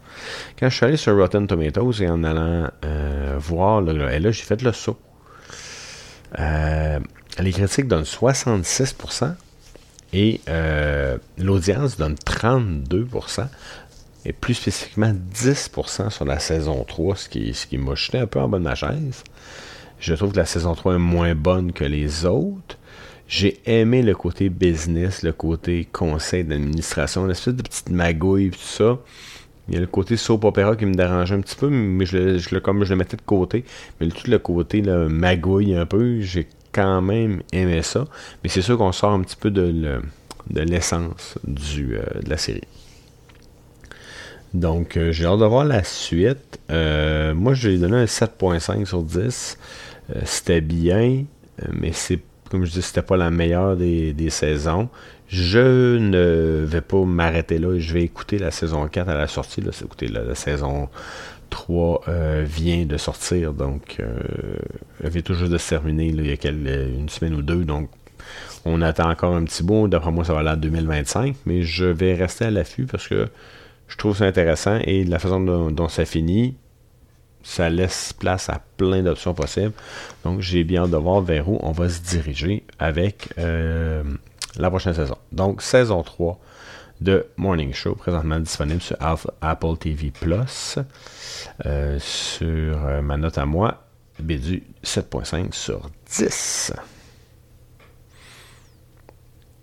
Quand 0.59 0.69
je 0.69 0.75
suis 0.75 0.87
allé 0.87 0.97
sur 0.97 1.17
Rotten 1.17 1.47
Tomatoes 1.47 2.01
et 2.01 2.09
en 2.09 2.25
allant 2.25 2.69
voir, 3.39 3.81
là, 3.83 3.93
là 3.93 4.31
j'ai 4.31 4.43
fait 4.43 4.61
le 4.63 4.73
saut. 4.73 4.99
les 6.39 7.53
critiques 7.53 7.89
donnent 7.89 8.03
66% 8.03 9.35
et 10.15 10.41
l'audience 11.39 11.97
donne 11.97 12.15
32% 12.15 13.47
et 14.25 14.33
plus 14.33 14.55
spécifiquement 14.55 15.15
10% 15.35 16.11
sur 16.11 16.25
la 16.25 16.39
saison 16.39 16.85
3, 16.85 17.17
ce 17.17 17.29
qui, 17.29 17.55
ce 17.55 17.67
qui 17.67 17.79
m'a 17.79 17.95
jeté 17.95 18.19
un 18.19 18.27
peu 18.27 18.41
en 18.41 18.49
de 18.49 18.59
ma 18.59 18.75
chaise. 18.75 19.23
Je 20.01 20.15
trouve 20.15 20.33
que 20.33 20.37
la 20.37 20.47
saison 20.47 20.75
3 20.75 20.95
est 20.95 20.99
moins 20.99 21.35
bonne 21.35 21.73
que 21.73 21.85
les 21.85 22.25
autres. 22.25 22.77
J'ai 23.29 23.61
aimé 23.67 24.03
le 24.03 24.15
côté 24.15 24.49
business, 24.49 25.23
le 25.23 25.33
côté 25.33 25.87
conseil 25.93 26.45
d'administration, 26.45 27.27
l'espèce 27.27 27.55
de 27.55 27.63
petite 27.63 27.91
magouille, 27.91 28.51
tout 28.51 28.59
ça. 28.59 28.99
Il 29.69 29.75
y 29.75 29.77
a 29.77 29.81
le 29.81 29.87
côté 29.87 30.17
soap 30.17 30.45
opéra 30.45 30.77
qui 30.77 30.87
me 30.87 30.95
dérangeait 30.95 31.35
un 31.35 31.41
petit 31.43 31.57
peu, 31.57 31.69
mais 31.69 32.07
je 32.07 32.17
le, 32.55 32.61
comme 32.61 32.85
je 32.85 32.91
le 32.91 32.97
mettais 32.97 33.19
de 33.19 33.23
côté. 33.23 33.65
Mais 34.01 34.09
tout 34.09 34.31
le 34.31 34.39
côté 34.39 34.81
le 34.81 35.09
magouille 35.11 35.75
un 35.75 35.85
peu, 35.85 36.21
j'ai 36.21 36.49
quand 36.73 37.03
même 37.03 37.43
aimé 37.53 37.83
ça. 37.83 38.07
Mais 38.43 38.49
c'est 38.49 38.63
sûr 38.63 38.79
qu'on 38.79 38.93
sort 38.93 39.13
un 39.13 39.21
petit 39.21 39.37
peu 39.37 39.51
de, 39.51 40.01
l'essence 40.51 41.39
euh, 41.47 42.23
de 42.23 42.31
la 42.31 42.39
série. 42.39 42.63
Donc, 44.55 44.97
euh, 44.97 45.13
j'ai 45.13 45.27
hâte 45.27 45.41
de 45.41 45.45
voir 45.45 45.65
la 45.65 45.85
suite. 45.85 46.59
Euh, 46.71 47.35
moi, 47.35 47.55
je 47.55 47.69
lui 47.69 47.77
ai 47.77 47.79
donné 47.79 47.97
un 47.97 48.05
7.5 48.05 48.87
sur 48.87 49.03
10. 49.03 49.59
Euh, 50.11 50.21
c'était 50.25 50.61
bien, 50.61 51.25
mais 51.73 51.93
c'est 51.93 52.21
comme 52.51 52.65
je 52.65 52.73
dis, 52.73 52.83
c'était 52.83 53.03
pas 53.03 53.17
la 53.17 53.31
meilleure 53.31 53.77
des, 53.77 54.31
saisons. 54.31 54.89
Je 55.29 55.99
ne 55.99 56.65
vais 56.65 56.81
pas 56.81 57.05
m'arrêter 57.05 57.59
là. 57.59 57.79
Je 57.79 57.93
vais 57.93 58.03
écouter 58.03 58.39
la 58.39 58.51
saison 58.51 58.87
4 58.89 59.09
à 59.09 59.15
la 59.15 59.27
sortie. 59.27 59.61
Là. 59.61 59.71
Écoutez, 59.83 60.09
la, 60.09 60.35
saison 60.35 60.89
3 61.51 62.05
vient 62.45 62.87
de 62.87 62.97
sortir. 62.97 63.53
Donc, 63.53 63.99
elle 65.03 65.11
vient 65.11 65.23
toujours 65.23 65.49
de 65.49 65.59
se 65.59 65.69
terminer 65.69 66.07
il 66.07 66.27
y 66.27 66.31
a 66.31 66.51
une 66.51 67.09
semaine 67.09 67.35
ou 67.35 67.43
deux. 67.43 67.65
Donc, 67.65 67.91
on 68.65 68.83
attend 68.83 69.11
encore 69.11 69.35
un 69.35 69.45
petit 69.45 69.63
bout. 69.63 69.89
D'après 69.89 70.11
moi, 70.11 70.25
ça 70.25 70.33
va 70.33 70.41
aller 70.41 70.51
en 70.51 70.57
2025. 70.57 71.37
Mais 71.47 71.63
je 71.63 71.85
vais 71.85 72.15
rester 72.15 72.47
à 72.47 72.51
l'affût 72.51 72.87
parce 72.87 73.09
que 73.09 73.29
je 73.89 73.97
trouve 73.97 74.17
ça 74.17 74.27
intéressant 74.27 74.79
et 74.85 75.05
la 75.05 75.19
façon 75.19 75.41
dont, 75.41 75.89
ça 75.89 76.05
finit, 76.05 76.57
ça 77.49 77.71
laisse 77.71 78.13
place 78.13 78.51
à 78.51 78.61
plein 78.77 79.03
d'options 79.03 79.33
possibles. 79.33 79.73
Donc, 80.23 80.43
j'ai 80.43 80.65
bien 80.65 80.87
de 80.87 80.97
voir 80.99 81.23
vers 81.23 81.49
où 81.49 81.59
on 81.63 81.73
va 81.73 81.89
se 81.89 82.03
diriger 82.03 82.63
avec 82.79 83.31
euh, 83.39 84.05
la 84.59 84.69
prochaine 84.69 84.93
saison. 84.93 85.17
Donc, 85.33 85.63
saison 85.63 86.03
3 86.03 86.39
de 87.01 87.27
Morning 87.39 87.73
Show, 87.73 87.95
présentement 87.95 88.39
disponible 88.39 88.83
sur 88.83 88.99
Apple 89.41 89.77
TV 89.79 90.11
Plus. 90.11 90.79
Euh, 91.65 91.99
sur 91.99 92.85
euh, 92.85 93.01
ma 93.01 93.17
note 93.17 93.39
à 93.39 93.47
moi, 93.47 93.83
Bédu 94.21 94.63
7.5 94.85 95.55
sur 95.55 95.89
10. 96.11 96.75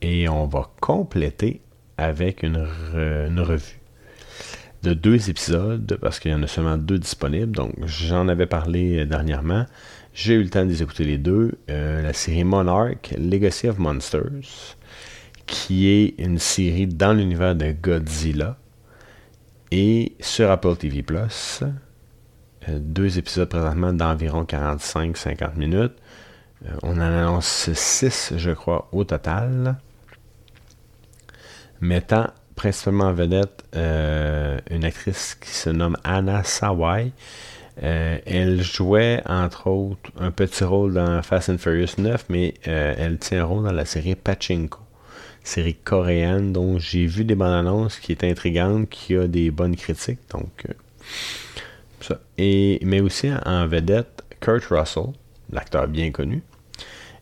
Et 0.01 0.27
on 0.27 0.47
va 0.47 0.71
compléter 0.81 1.61
avec 1.97 2.41
une 2.41 2.57
revue 2.57 3.79
de 4.85 4.93
deux 4.93 5.31
épisodes, 5.31 5.97
parce 5.99 6.19
qu'il 6.19 6.31
y 6.31 6.33
en 6.33 6.43
a 6.43 6.47
seulement 6.47 6.77
deux 6.77 6.99
disponibles. 6.99 7.51
Donc, 7.51 7.73
j'en 7.85 8.27
avais 8.27 8.45
parlé 8.45 8.99
euh, 8.99 9.05
dernièrement. 9.05 9.65
J'ai 10.13 10.35
eu 10.35 10.43
le 10.43 10.49
temps 10.49 10.63
de 10.63 10.71
les 10.71 11.05
les 11.05 11.17
deux. 11.17 11.53
Euh, 11.69 12.03
la 12.03 12.13
série 12.13 12.43
Monarch, 12.43 13.13
Legacy 13.17 13.67
of 13.67 13.79
Monsters, 13.79 14.77
qui 15.47 15.87
est 15.87 16.15
une 16.19 16.37
série 16.37 16.85
dans 16.85 17.13
l'univers 17.13 17.55
de 17.55 17.71
Godzilla. 17.71 18.57
Et 19.71 20.15
sur 20.19 20.51
Apple 20.51 20.75
TV 20.75 21.01
Plus, 21.01 21.63
euh, 22.69 22.79
deux 22.79 23.17
épisodes 23.17 23.49
présentement 23.49 23.91
d'environ 23.91 24.43
45-50 24.43 25.57
minutes. 25.57 25.95
on 26.83 26.97
en 26.97 27.01
annonce 27.01 27.73
6, 27.73 28.33
je 28.37 28.51
crois, 28.51 28.87
au 28.91 29.03
total. 29.03 29.77
Mettant 31.81 32.27
principalement 32.55 33.05
en 33.05 33.13
vedette 33.13 33.63
euh, 33.75 34.59
une 34.69 34.85
actrice 34.85 35.35
qui 35.35 35.49
se 35.49 35.69
nomme 35.69 35.97
Anna 36.03 36.43
Sawai. 36.43 37.11
Euh, 37.83 38.17
elle 38.25 38.63
jouait 38.63 39.21
entre 39.25 39.67
autres 39.67 40.09
un 40.17 40.31
petit 40.31 40.63
rôle 40.63 40.93
dans 40.93 41.21
Fast 41.21 41.49
and 41.49 41.57
Furious 41.57 41.97
9, 41.97 42.25
mais 42.29 42.53
euh, 42.67 42.95
elle 42.97 43.17
tient 43.17 43.41
un 43.41 43.45
rôle 43.45 43.63
dans 43.65 43.73
la 43.73 43.83
série 43.83 44.15
Pachinko, 44.15 44.79
série 45.43 45.75
coréenne 45.75 46.53
dont 46.53 46.79
j'ai 46.79 47.05
vu 47.05 47.25
des 47.25 47.35
bonnes 47.35 47.51
annonces 47.51 47.99
qui 47.99 48.13
est 48.13 48.23
intrigante, 48.23 48.89
qui 48.89 49.15
a 49.15 49.27
des 49.27 49.51
bonnes 49.51 49.75
critiques. 49.75 50.19
Donc. 50.31 50.65
Et, 52.37 52.79
mais 52.83 53.01
aussi 53.01 53.29
en 53.45 53.67
vedette 53.67 54.23
Kurt 54.39 54.65
Russell, 54.65 55.07
l'acteur 55.51 55.87
bien 55.87 56.11
connu, 56.11 56.43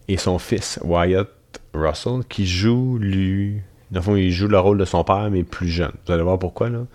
et 0.07 0.17
son 0.17 0.37
fils 0.39 0.79
Wyatt 0.83 1.29
Russell, 1.73 2.21
qui 2.27 2.45
joue 2.45 2.97
lui 2.99 3.61
dans 3.91 3.99
le 3.99 4.03
fond, 4.03 4.15
il 4.15 4.31
joue 4.31 4.47
le 4.47 4.59
rôle 4.59 4.77
de 4.77 4.85
son 4.85 5.03
père, 5.03 5.29
mais 5.29 5.43
plus 5.43 5.69
jeune. 5.69 5.91
Vous 6.05 6.13
allez 6.13 6.23
voir 6.23 6.39
pourquoi, 6.39 6.69
là. 6.69 6.85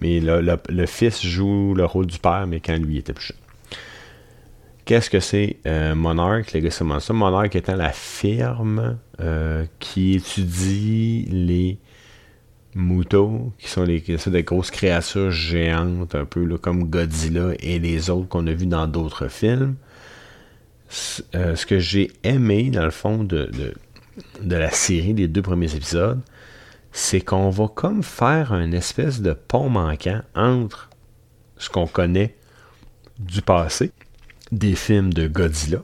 Mais 0.00 0.20
le, 0.20 0.86
fils 0.86 1.24
joue 1.24 1.74
le 1.74 1.84
rôle 1.84 2.06
du 2.06 2.18
père, 2.18 2.46
mais 2.48 2.60
quand 2.60 2.76
lui 2.76 2.98
était 2.98 3.12
plus 3.12 3.28
jeune. 3.28 3.36
Qu'est-ce 4.84 5.10
que 5.10 5.20
c'est 5.20 5.58
euh, 5.66 5.94
Monarch, 5.94 6.52
Legacy 6.52 6.82
Monster? 6.82 7.12
Monarch 7.12 7.54
étant 7.54 7.76
la 7.76 7.92
firme 7.92 8.96
euh, 9.20 9.66
qui 9.78 10.14
étudie 10.14 11.26
les 11.30 11.78
moutons, 12.74 13.52
qui 13.58 13.68
sont 13.68 13.84
les, 13.84 14.00
des 14.00 14.42
grosses 14.42 14.70
créatures 14.70 15.30
géantes, 15.30 16.14
un 16.14 16.24
peu 16.24 16.56
comme 16.56 16.84
Godzilla 16.84 17.52
et 17.60 17.78
les 17.78 18.08
autres 18.08 18.28
qu'on 18.28 18.46
a 18.46 18.52
vus 18.52 18.66
dans 18.66 18.86
d'autres 18.86 19.28
films. 19.28 19.76
Euh, 21.34 21.54
ce 21.54 21.66
que 21.66 21.78
j'ai 21.78 22.10
aimé, 22.24 22.70
dans 22.70 22.84
le 22.84 22.90
fond, 22.90 23.22
de, 23.22 23.50
de 24.40 24.56
la 24.56 24.70
série, 24.70 25.12
les 25.12 25.28
deux 25.28 25.42
premiers 25.42 25.74
épisodes, 25.74 26.20
c'est 26.98 27.20
qu'on 27.20 27.48
va 27.48 27.68
comme 27.68 28.02
faire 28.02 28.52
un 28.52 28.72
espèce 28.72 29.20
de 29.20 29.32
pont 29.32 29.68
manquant 29.68 30.20
entre 30.34 30.90
ce 31.56 31.70
qu'on 31.70 31.86
connaît 31.86 32.36
du 33.20 33.40
passé, 33.40 33.92
des 34.50 34.74
films 34.74 35.14
de 35.14 35.28
Godzilla, 35.28 35.78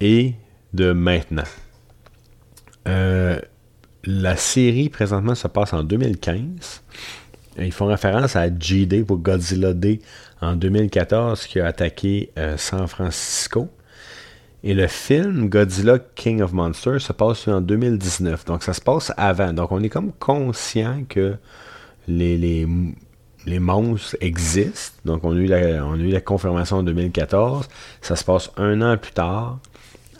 et 0.00 0.34
de 0.74 0.90
maintenant. 0.90 1.44
Euh, 2.88 3.40
la 4.02 4.36
série 4.36 4.88
présentement 4.88 5.36
se 5.36 5.46
passe 5.46 5.72
en 5.72 5.84
2015. 5.84 6.82
Ils 7.58 7.72
font 7.72 7.86
référence 7.86 8.34
à 8.34 8.48
G-Day 8.48 9.04
pour 9.04 9.18
Godzilla 9.18 9.72
Day 9.72 10.00
en 10.40 10.56
2014 10.56 11.46
qui 11.46 11.60
a 11.60 11.66
attaqué 11.66 12.32
euh, 12.38 12.56
San 12.56 12.88
Francisco. 12.88 13.70
Et 14.68 14.74
le 14.74 14.88
film 14.88 15.48
Godzilla 15.48 16.00
King 16.16 16.42
of 16.42 16.52
Monsters 16.52 17.00
se 17.00 17.12
passe 17.12 17.46
en 17.46 17.60
2019. 17.60 18.46
Donc 18.46 18.64
ça 18.64 18.72
se 18.72 18.80
passe 18.80 19.12
avant. 19.16 19.52
Donc 19.52 19.70
on 19.70 19.80
est 19.80 19.88
comme 19.88 20.10
conscient 20.10 21.04
que 21.08 21.36
les, 22.08 22.36
les, 23.46 23.58
monstres 23.60 24.16
existent. 24.20 24.98
Donc 25.04 25.22
on 25.22 25.36
a, 25.36 25.36
eu 25.36 25.46
la, 25.46 25.86
on 25.86 25.92
a 25.92 25.98
eu 25.98 26.10
la 26.10 26.20
confirmation 26.20 26.78
en 26.78 26.82
2014. 26.82 27.68
Ça 28.00 28.16
se 28.16 28.24
passe 28.24 28.50
un 28.56 28.82
an 28.82 28.96
plus 28.96 29.12
tard. 29.12 29.60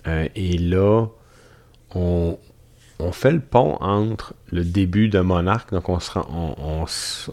Euh, 0.07 0.29
et 0.37 0.59
là, 0.59 1.07
on, 1.97 2.39
fait 3.11 3.33
le 3.33 3.41
pont 3.41 3.79
entre 3.81 4.33
le 4.53 4.63
début 4.63 5.09
de 5.09 5.19
Monarch. 5.19 5.73
Donc 5.73 5.89
on, 5.89 5.99
se 5.99 6.17
on, 6.21 6.85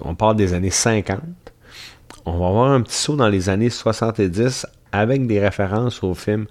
on 0.02 0.16
part 0.16 0.34
des 0.34 0.56
années 0.56 0.72
50. 0.72 1.20
On 2.26 2.40
va 2.40 2.48
avoir 2.48 2.72
un 2.72 2.82
petit 2.82 2.96
saut 2.96 3.16
dans 3.16 3.30
les 3.30 3.50
années 3.50 3.70
70 3.70 4.66
avec 4.92 5.28
des 5.28 5.40
références 5.40 6.02
au 6.04 6.16
film 6.16 6.48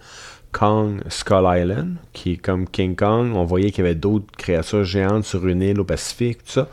Kong 0.52 1.02
Skull 1.08 1.44
Island, 1.46 1.96
qui 2.12 2.32
est 2.32 2.36
comme 2.36 2.68
King 2.68 2.94
Kong. 2.94 3.32
On 3.34 3.44
voyait 3.44 3.70
qu'il 3.70 3.84
y 3.84 3.86
avait 3.86 3.96
d'autres 3.96 4.30
créatures 4.36 4.84
géantes 4.84 5.24
sur 5.24 5.46
une 5.46 5.62
île 5.62 5.80
au 5.80 5.84
Pacifique, 5.84 6.44
tout 6.44 6.52
ça. 6.52 6.68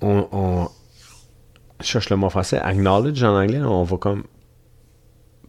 On, 0.00 0.68
cherche 1.80 2.08
le 2.08 2.16
mot 2.16 2.30
français, 2.30 2.58
acknowledge 2.58 3.22
en 3.22 3.36
anglais, 3.36 3.60
on 3.60 3.84
va 3.84 3.96
comme 3.98 4.24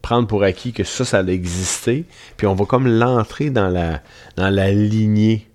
prendre 0.02 0.26
pour 0.26 0.42
acquis 0.42 0.72
que 0.72 0.84
ça, 0.84 1.04
ça 1.04 1.18
a 1.18 1.24
existé, 1.24 2.04
puis 2.36 2.46
on 2.46 2.54
va 2.54 2.66
comme 2.66 2.86
l'entrer 2.86 3.50
dans 3.50 3.68
la, 3.68 4.02
dans 4.36 4.50
la 4.50 4.70
lignée 4.70 5.48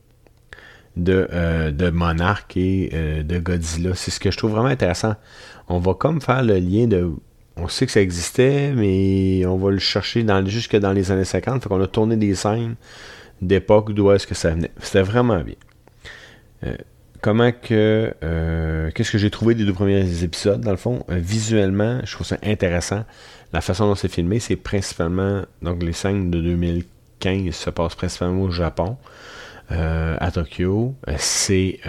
de, 0.96 1.28
euh, 1.32 1.72
de 1.72 1.90
Monarch 1.90 2.56
et 2.58 2.90
euh, 2.94 3.24
de 3.24 3.40
Godzilla. 3.40 3.96
C'est 3.96 4.12
ce 4.12 4.20
que 4.20 4.32
je 4.32 4.38
trouve 4.38 4.52
vraiment 4.52 4.68
intéressant. 4.68 5.16
On 5.70 5.80
va 5.80 5.94
comme 5.94 6.22
faire 6.22 6.44
le 6.44 6.58
lien 6.58 6.88
de 6.88 7.12
on 7.58 7.68
sait 7.68 7.86
que 7.86 7.92
ça 7.92 8.02
existait, 8.02 8.72
mais 8.76 9.46
on 9.46 9.58
va 9.58 9.72
le 9.72 9.80
chercher 9.80 10.26
jusque 10.46 10.76
dans 10.76 10.92
les 10.92 11.12
années 11.12 11.26
50. 11.26 11.64
Fait 11.64 11.70
qu'on 11.70 11.82
a 11.82 11.88
tourné 11.88 12.16
des 12.18 12.36
scènes 12.36 12.76
d'époque 13.42 13.94
d'où 13.94 14.12
est-ce 14.12 14.26
que 14.26 14.36
ça 14.36 14.52
venait. 14.52 14.72
C'était 14.82 15.02
vraiment 15.02 15.40
bien. 15.42 15.56
Euh, 16.66 16.76
comment 17.22 17.52
que. 17.52 18.14
Euh, 18.24 18.90
qu'est-ce 18.92 19.12
que 19.12 19.18
j'ai 19.18 19.30
trouvé 19.30 19.54
des 19.54 19.66
deux 19.66 19.74
premiers 19.74 20.24
épisodes, 20.24 20.62
dans 20.62 20.72
le 20.72 20.78
fond? 20.78 21.06
Euh, 21.10 21.20
Visuellement, 21.20 22.00
je 22.04 22.14
trouve 22.14 22.26
ça 22.26 22.38
intéressant. 22.44 23.04
La 23.52 23.62
façon 23.62 23.88
dont 23.88 23.96
c'est 23.96 24.12
filmé, 24.12 24.40
c'est 24.40 24.56
principalement. 24.56 25.44
Donc, 25.62 25.84
les 25.84 25.94
scènes 25.94 26.32
de 26.32 26.42
2015 26.42 27.54
se 27.54 27.70
passent 27.70 27.96
principalement 27.96 28.42
au 28.42 28.52
Japon. 28.52 28.98
à 29.70 30.32
Tokyo. 30.32 30.96
C'est 31.18 31.80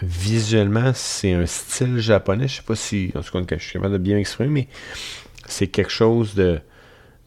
visuellement, 0.00 0.92
c'est 0.94 1.32
un 1.32 1.46
style 1.46 1.98
japonais. 1.98 2.48
Je 2.48 2.56
sais 2.56 2.62
pas 2.62 2.76
si, 2.76 3.12
en 3.14 3.20
tout 3.20 3.44
cas, 3.44 3.56
je 3.58 3.62
suis 3.62 3.72
capable 3.74 3.94
de 3.94 3.98
bien 3.98 4.16
exprimer, 4.16 4.50
mais 4.50 4.68
c'est 5.46 5.66
quelque 5.66 5.92
chose 5.92 6.34
de, 6.34 6.60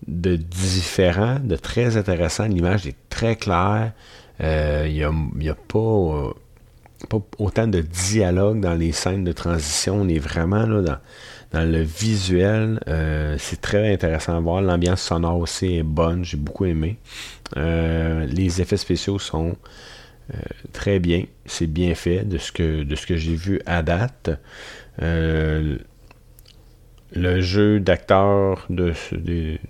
de 0.08 0.36
différent, 0.36 1.40
de 1.44 1.56
très 1.56 1.98
intéressant. 1.98 2.46
L'image 2.46 2.88
est 2.88 2.98
très 3.10 3.36
claire. 3.36 3.92
Il 4.40 4.94
n'y 4.94 5.04
a, 5.04 5.12
y 5.40 5.50
a 5.50 5.56
pas 5.56 6.34
pas 7.06 7.20
autant 7.38 7.68
de 7.68 7.82
dialogue 7.82 8.60
dans 8.60 8.74
les 8.74 8.92
scènes 8.92 9.24
de 9.24 9.32
transition. 9.32 10.02
On 10.02 10.08
est 10.08 10.20
vraiment 10.20 10.66
là 10.66 11.02
dans, 11.52 11.72
le 11.72 11.82
visuel. 11.82 12.80
Euh, 12.88 13.38
c'est 13.40 13.62
très 13.62 13.94
intéressant 13.94 14.36
à 14.36 14.40
voir. 14.40 14.62
L'ambiance 14.62 15.02
sonore 15.02 15.40
aussi 15.40 15.78
est 15.78 15.84
bonne. 15.84 16.26
J'ai 16.26 16.38
beaucoup 16.38 16.66
aimé. 16.66 16.98
Euh, 17.56 18.26
les 18.26 18.62
effets 18.62 18.78
spéciaux 18.78 19.20
sont 19.20 19.56
euh, 20.34 20.38
très 20.74 21.00
bien. 21.00 21.26
C'est 21.46 21.68
bien 21.68 21.96
fait 21.96 22.24
de 22.24 22.38
ce 22.38 22.52
que, 22.52 22.86
j'ai 23.16 23.36
vu 23.36 23.62
à 23.66 23.84
date. 23.84 24.30
le 25.00 25.80
jeu 27.14 27.80
d'acteurs 27.80 28.66
de, 28.70 28.94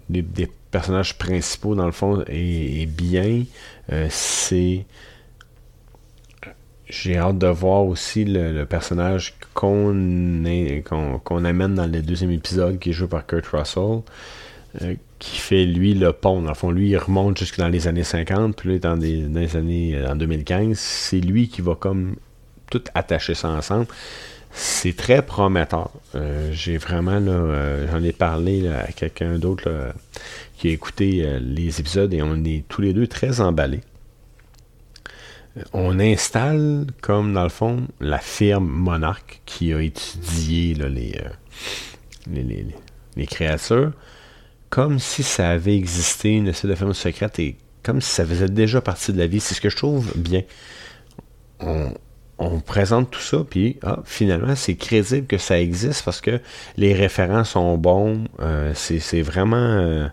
des 0.10 0.50
personnages 0.72 1.18
principaux, 1.18 1.76
dans 1.76 1.86
le 1.86 1.92
fond, 1.92 2.24
est 2.28 2.86
bien. 2.86 3.44
c'est 4.10 4.86
j'ai 6.88 7.18
hâte 7.18 7.38
de 7.38 7.48
voir 7.48 7.86
aussi 7.86 8.26
le, 8.26 8.64
personnage 8.66 9.34
qu'on 9.54 9.94
qu'on 11.24 11.46
amène 11.46 11.76
dans 11.76 11.92
le 11.92 12.02
deuxième 12.02 12.32
épisode, 12.32 12.80
qui 12.80 12.92
est 12.92 12.94
joué 12.94 13.08
par 13.08 13.26
Kurt 13.26 13.48
Russell, 13.48 14.02
euh, 14.82 14.96
qui 15.20 15.38
fait 15.38 15.66
lui 15.66 15.94
le 15.94 16.14
pont. 16.14 16.42
Dans 16.42 16.50
le 16.50 16.56
fond, 16.56 16.72
lui, 16.72 16.90
il 16.90 16.98
remonte 16.98 17.38
jusque 17.38 17.58
dans 17.58 17.68
les 17.68 17.88
années 17.88 18.04
50, 18.04 18.56
puis 18.56 18.74
là, 18.74 18.80
dans, 18.80 18.96
les 18.96 19.56
années 19.56 19.96
euh, 19.96 20.12
en 20.12 20.16
2015, 20.16 20.78
c'est 20.78 21.20
lui 21.20 21.48
qui 21.48 21.62
va 21.62 21.76
comme 21.76 22.16
tout 22.70 22.84
attacher 22.94 23.36
ça 23.36 23.50
ensemble. 23.50 23.88
C'est 24.52 24.96
très 24.96 25.22
prometteur. 25.22 25.92
Euh, 26.16 26.50
j'ai 26.54 26.78
vraiment, 26.78 27.20
j'en 27.20 28.04
ai 28.04 28.14
parlé 28.14 28.70
à 28.70 28.92
quelqu'un 28.94 29.38
d'autre 29.38 29.94
qui 30.58 30.70
a 30.70 30.72
écouté 30.72 31.40
les 31.42 31.80
épisodes 31.82 32.14
et 32.14 32.22
on 32.22 32.42
est 32.46 32.64
tous 32.70 32.82
les 32.82 32.94
deux 32.94 33.08
très 33.08 33.42
emballés 33.42 33.82
on 35.74 36.00
installe 36.00 36.88
comme 37.02 37.34
dans 37.34 37.44
le 37.44 37.50
fond 37.50 37.88
la 38.00 38.20
firme 38.20 38.68
Monarch 38.68 39.42
qui 39.46 39.74
a 39.74 39.82
étudié 39.82 40.76
euh, 40.80 40.90
les, 42.28 42.66
les, 43.16 43.28
créatures 43.28 43.92
comme 44.70 45.00
si 45.00 45.24
ça 45.24 45.50
avait 45.50 45.76
existé 45.76 46.30
une 46.30 46.48
espèce 46.48 46.70
de 46.70 46.76
firme 46.76 46.94
secrète 46.94 47.40
et 47.40 47.58
comme 47.84 48.02
si 48.02 48.10
ça 48.10 48.26
faisait 48.26 48.50
déjà 48.50 48.82
partie 48.82 49.14
de 49.14 49.18
la 49.18 49.28
vie. 49.28 49.40
C'est 49.40 49.56
ce 49.56 49.62
que 49.62 49.70
je 49.70 49.78
trouve 49.78 50.12
bien. 50.16 50.42
On, 51.60 52.60
présente 52.60 53.12
tout 53.12 53.22
ça, 53.22 53.46
puis 53.50 53.78
ah, 53.82 54.00
finalement, 54.04 54.56
c'est 54.56 54.76
crédible 54.76 55.26
que 55.28 55.38
ça 55.38 55.60
existe 55.60 56.04
parce 56.04 56.20
que 56.20 56.42
les 56.78 56.94
référents 56.94 57.44
sont 57.44 57.78
bons. 57.78 58.26
Euh, 58.42 58.74
c'est 58.76 59.22
vraiment. 59.22 59.56
Euh, 59.56 60.08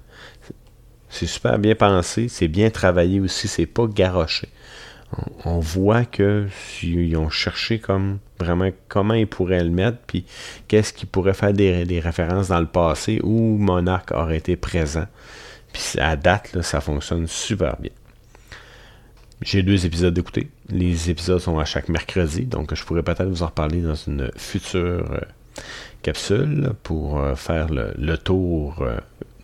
c'est 1.09 1.27
super 1.27 1.59
bien 1.59 1.75
pensé, 1.75 2.29
c'est 2.29 2.49
bien 2.49 2.71
travaillé 2.71 3.21
aussi, 3.21 3.49
c'est 3.49 3.67
pas 3.67 3.87
garoché 3.87 4.49
on 5.45 5.59
voit 5.59 6.05
que 6.05 6.47
ils 6.83 7.17
ont 7.17 7.31
cherché 7.31 7.81
vraiment 8.39 8.71
comment 8.89 9.15
ils 9.15 9.27
pourraient 9.27 9.63
le 9.63 9.71
mettre, 9.71 9.99
puis 10.07 10.25
qu'est-ce 10.69 10.93
qui 10.93 11.07
pourrait 11.07 11.35
faire 11.35 11.53
des, 11.53 12.01
références 12.01 12.49
dans 12.49 12.61
le 12.61 12.67
passé 12.67 13.21
où 13.23 13.57
Monarch 13.59 14.11
aurait 14.13 14.39
été 14.39 14.57
présent. 14.57 15.07
Puis 15.73 15.99
à 15.99 16.17
date, 16.17 16.61
ça 16.63 16.81
fonctionne 16.81 17.27
super 17.27 17.77
bien. 17.79 17.93
J'ai 19.43 19.63
deux 19.63 19.87
épisodes 19.87 20.15
d'écouter. 20.15 20.51
Les 20.69 21.11
épisodes 21.11 21.41
sont 21.41 21.59
à 21.59 21.65
chaque 21.65 21.89
mercredi, 21.89 22.45
donc 22.45 22.75
je 22.75 22.85
pourrais 22.85 23.03
peut-être 23.03 23.25
vous 23.25 23.43
en 23.43 23.47
reparler 23.47 23.81
dans 23.81 23.95
une 23.95 24.31
future 24.37 25.11
euh, 25.11 25.21
capsule 26.03 26.73
pour 26.83 27.19
euh, 27.19 27.35
faire 27.35 27.67
le, 27.69 28.17
tour 28.19 28.83
euh, 28.83 28.97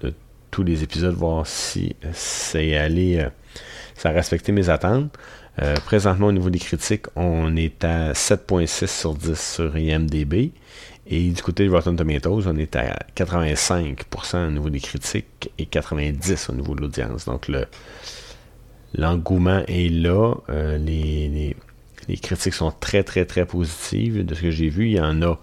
de 0.02 0.14
tous 0.50 0.62
les 0.62 0.85
épisodes, 0.85 1.14
voir 1.14 1.46
si 1.46 1.96
c'est 2.12 2.76
allé, 2.76 3.26
ça 3.96 4.11
a 4.11 4.12
respecté 4.12 4.52
mes 4.52 4.68
attentes. 4.70 5.12
Euh, 5.61 5.75
présentement, 5.85 6.29
au 6.29 6.33
niveau 6.33 6.51
des 6.51 6.59
critiques, 6.59 7.07
on 7.16 7.57
est 7.57 7.85
à 7.85 8.12
7.6 8.12 8.87
sur 8.87 9.14
10 9.14 9.55
sur 9.55 9.77
IMDB. 9.77 10.53
Et 11.11 11.31
du 11.31 11.42
côté 11.42 11.66
de 11.66 11.71
Rotten 11.71 11.97
Tomatoes, 11.97 12.42
on 12.47 12.57
est 12.57 12.77
à 12.77 12.99
85% 13.16 14.49
au 14.49 14.51
niveau 14.51 14.71
des 14.71 14.81
critiques 14.81 15.51
et 15.59 15.64
90% 15.64 16.51
au 16.51 16.55
niveau 16.55 16.75
de 16.75 16.83
l'audience. 16.83 17.25
Donc 17.25 17.49
le 17.49 17.66
l'engouement 18.94 19.62
est 19.66 19.90
là. 19.90 20.35
Euh, 20.51 20.79
les, 20.79 21.57
critiques 22.21 22.55
sont 22.55 22.71
très 22.71 23.03
très 23.03 23.25
très 23.25 23.47
positives. 23.47 24.25
De 24.25 24.35
ce 24.35 24.42
que 24.42 24.51
j'ai 24.51 24.68
vu, 24.68 24.87
il 24.87 24.92
y 24.92 25.01
en 25.01 25.23
a 25.23 25.38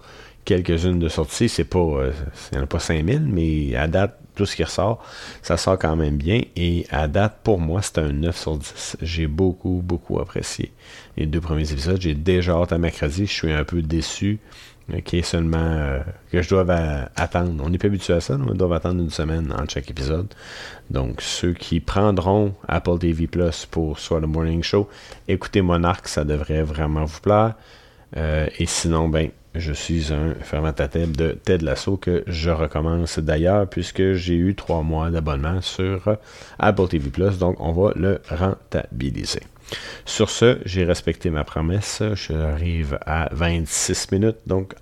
quelques-unes 0.46 0.98
de 0.98 1.08
sorties. 1.10 1.50
C'est 1.50 1.64
pas, 1.64 1.78
euh, 1.78 2.12
il 2.50 2.54
n'y 2.54 2.60
en 2.62 2.64
a 2.64 2.66
pas 2.66 2.78
5000, 2.78 3.20
mais 3.20 3.76
à 3.76 3.86
date, 3.88 4.18
tout 4.34 4.46
ce 4.46 4.56
qui 4.56 4.64
ressort, 4.64 5.02
ça 5.42 5.56
sort 5.56 5.78
quand 5.78 5.96
même 5.96 6.16
bien. 6.16 6.40
Et 6.56 6.86
à 6.90 7.08
date, 7.08 7.40
pour 7.42 7.58
moi, 7.58 7.82
c'est 7.82 7.98
un 7.98 8.12
9 8.12 8.36
sur 8.36 8.56
10. 8.56 8.96
J'ai 9.02 9.26
beaucoup, 9.26 9.82
beaucoup 9.84 10.18
apprécié 10.20 10.72
les 11.16 11.26
deux 11.26 11.40
premiers 11.40 11.70
épisodes. 11.70 12.00
J'ai 12.00 12.14
déjà 12.14 12.52
hâte 12.54 12.72
à 12.72 12.78
mercredi. 12.78 13.26
Je 13.26 13.32
suis 13.32 13.52
un 13.52 13.64
peu 13.64 13.82
déçu 13.82 14.38
euh, 14.92 15.00
qu'il 15.00 15.24
seulement 15.24 15.58
euh, 15.58 16.00
que 16.30 16.42
je 16.42 16.48
dois 16.48 16.64
attendre. 17.16 17.62
On 17.64 17.70
n'est 17.70 17.78
pas 17.78 17.88
habitué 17.88 18.12
à 18.12 18.20
ça, 18.20 18.34
on 18.34 18.54
doit 18.54 18.76
attendre 18.76 19.02
une 19.02 19.10
semaine 19.10 19.52
entre 19.52 19.72
chaque 19.72 19.90
épisode. 19.90 20.28
Donc 20.90 21.22
ceux 21.22 21.54
qui 21.54 21.80
prendront 21.80 22.54
Apple 22.68 22.98
TV 22.98 23.26
Plus 23.26 23.66
pour 23.66 23.98
soit 23.98 24.20
le 24.20 24.26
morning 24.26 24.62
show, 24.62 24.88
écoutez 25.26 25.62
Monarch, 25.62 26.06
ça 26.06 26.24
devrait 26.24 26.62
vraiment 26.62 27.04
vous 27.04 27.20
plaire. 27.20 27.54
Et 28.14 28.64
sinon, 28.64 29.08
ben, 29.08 29.30
je 29.58 29.72
suis 29.72 30.12
un 30.12 30.34
fervent 30.40 30.72
tête 30.72 31.12
de 31.12 31.32
Ted 31.32 31.64
Lasso 31.64 31.96
que 31.96 32.24
je 32.26 32.50
recommence 32.50 33.18
d'ailleurs 33.18 33.68
puisque 33.68 34.12
j'ai 34.12 34.34
eu 34.34 34.54
trois 34.54 34.82
mois 34.82 35.10
d'abonnement 35.10 35.60
sur 35.60 36.16
Apple 36.58 36.88
TV 36.88 37.10
donc 37.38 37.56
on 37.60 37.72
va 37.72 37.92
le 37.96 38.20
rentabiliser. 38.28 39.40
Sur 40.04 40.30
ce, 40.30 40.58
j'ai 40.64 40.84
respecté 40.84 41.30
ma 41.30 41.44
promesse. 41.44 42.02
J'arrive 42.14 42.98
à 43.04 43.28
26 43.32 44.12
minutes, 44.12 44.38
donc 44.46 44.74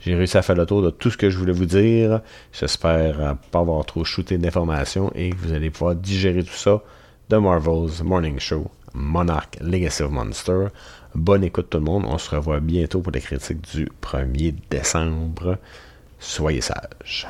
j'ai 0.00 0.14
réussi 0.14 0.36
à 0.38 0.42
faire 0.42 0.56
le 0.56 0.66
tour 0.66 0.82
de 0.82 0.90
tout 0.90 1.10
ce 1.10 1.16
que 1.16 1.30
je 1.30 1.38
voulais 1.38 1.52
vous 1.52 1.66
dire. 1.66 2.20
J'espère 2.52 3.36
pas 3.50 3.58
avoir 3.58 3.84
trop 3.84 4.04
shooté 4.04 4.38
d'informations 4.38 5.10
et 5.14 5.30
que 5.30 5.36
vous 5.36 5.52
allez 5.52 5.70
pouvoir 5.70 5.94
digérer 5.94 6.42
tout 6.44 6.52
ça 6.54 6.82
de 7.28 7.36
Marvel's 7.36 8.02
Morning 8.02 8.38
Show, 8.38 8.70
Monarch 8.98 9.56
Legacy 9.60 10.02
of 10.02 10.10
Monster. 10.10 10.66
Bonne 11.14 11.44
écoute 11.44 11.70
tout 11.70 11.78
le 11.78 11.84
monde. 11.84 12.04
On 12.06 12.18
se 12.18 12.34
revoit 12.34 12.60
bientôt 12.60 13.00
pour 13.00 13.12
les 13.12 13.20
critiques 13.20 13.62
du 13.74 13.88
1er 14.02 14.54
décembre. 14.70 15.58
Soyez 16.18 16.60
sages. 16.60 17.26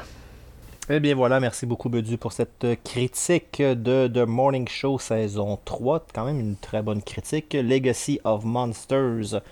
Eh 0.90 1.00
bien 1.00 1.14
voilà, 1.14 1.38
merci 1.38 1.66
beaucoup 1.66 1.90
Bedu 1.90 2.16
pour 2.16 2.32
cette 2.32 2.66
critique 2.82 3.60
de 3.60 4.08
The 4.08 4.26
Morning 4.26 4.66
Show 4.66 4.98
saison 4.98 5.58
3. 5.64 6.06
Quand 6.14 6.24
même 6.24 6.40
une 6.40 6.56
très 6.56 6.82
bonne 6.82 7.02
critique. 7.02 7.52
Legacy 7.52 8.20
of 8.24 8.44
Monsters. 8.44 9.42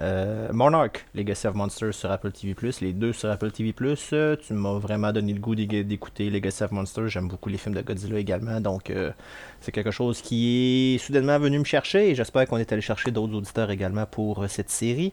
Euh, 0.00 0.48
Monarch, 0.52 1.06
Legacy 1.14 1.48
of 1.48 1.54
Monsters 1.54 1.92
sur 1.92 2.10
Apple 2.10 2.30
TV+, 2.30 2.54
les 2.80 2.92
deux 2.92 3.12
sur 3.12 3.30
Apple 3.30 3.50
TV+. 3.50 3.74
Euh, 4.12 4.36
tu 4.36 4.52
m'as 4.52 4.78
vraiment 4.78 5.12
donné 5.12 5.32
le 5.32 5.40
goût 5.40 5.56
d'écouter 5.56 6.30
Legacy 6.30 6.62
of 6.62 6.70
Monsters. 6.70 7.08
J'aime 7.08 7.26
beaucoup 7.26 7.48
les 7.48 7.58
films 7.58 7.74
de 7.74 7.80
Godzilla 7.82 8.18
également, 8.18 8.60
donc 8.60 8.90
euh, 8.90 9.10
c'est 9.60 9.72
quelque 9.72 9.90
chose 9.90 10.20
qui 10.20 10.94
est 10.94 10.98
soudainement 10.98 11.38
venu 11.40 11.58
me 11.58 11.64
chercher 11.64 12.10
et 12.10 12.14
j'espère 12.14 12.46
qu'on 12.46 12.58
est 12.58 12.72
allé 12.72 12.80
chercher 12.80 13.10
d'autres 13.10 13.34
auditeurs 13.34 13.70
également 13.70 14.06
pour 14.06 14.44
cette 14.48 14.70
série. 14.70 15.12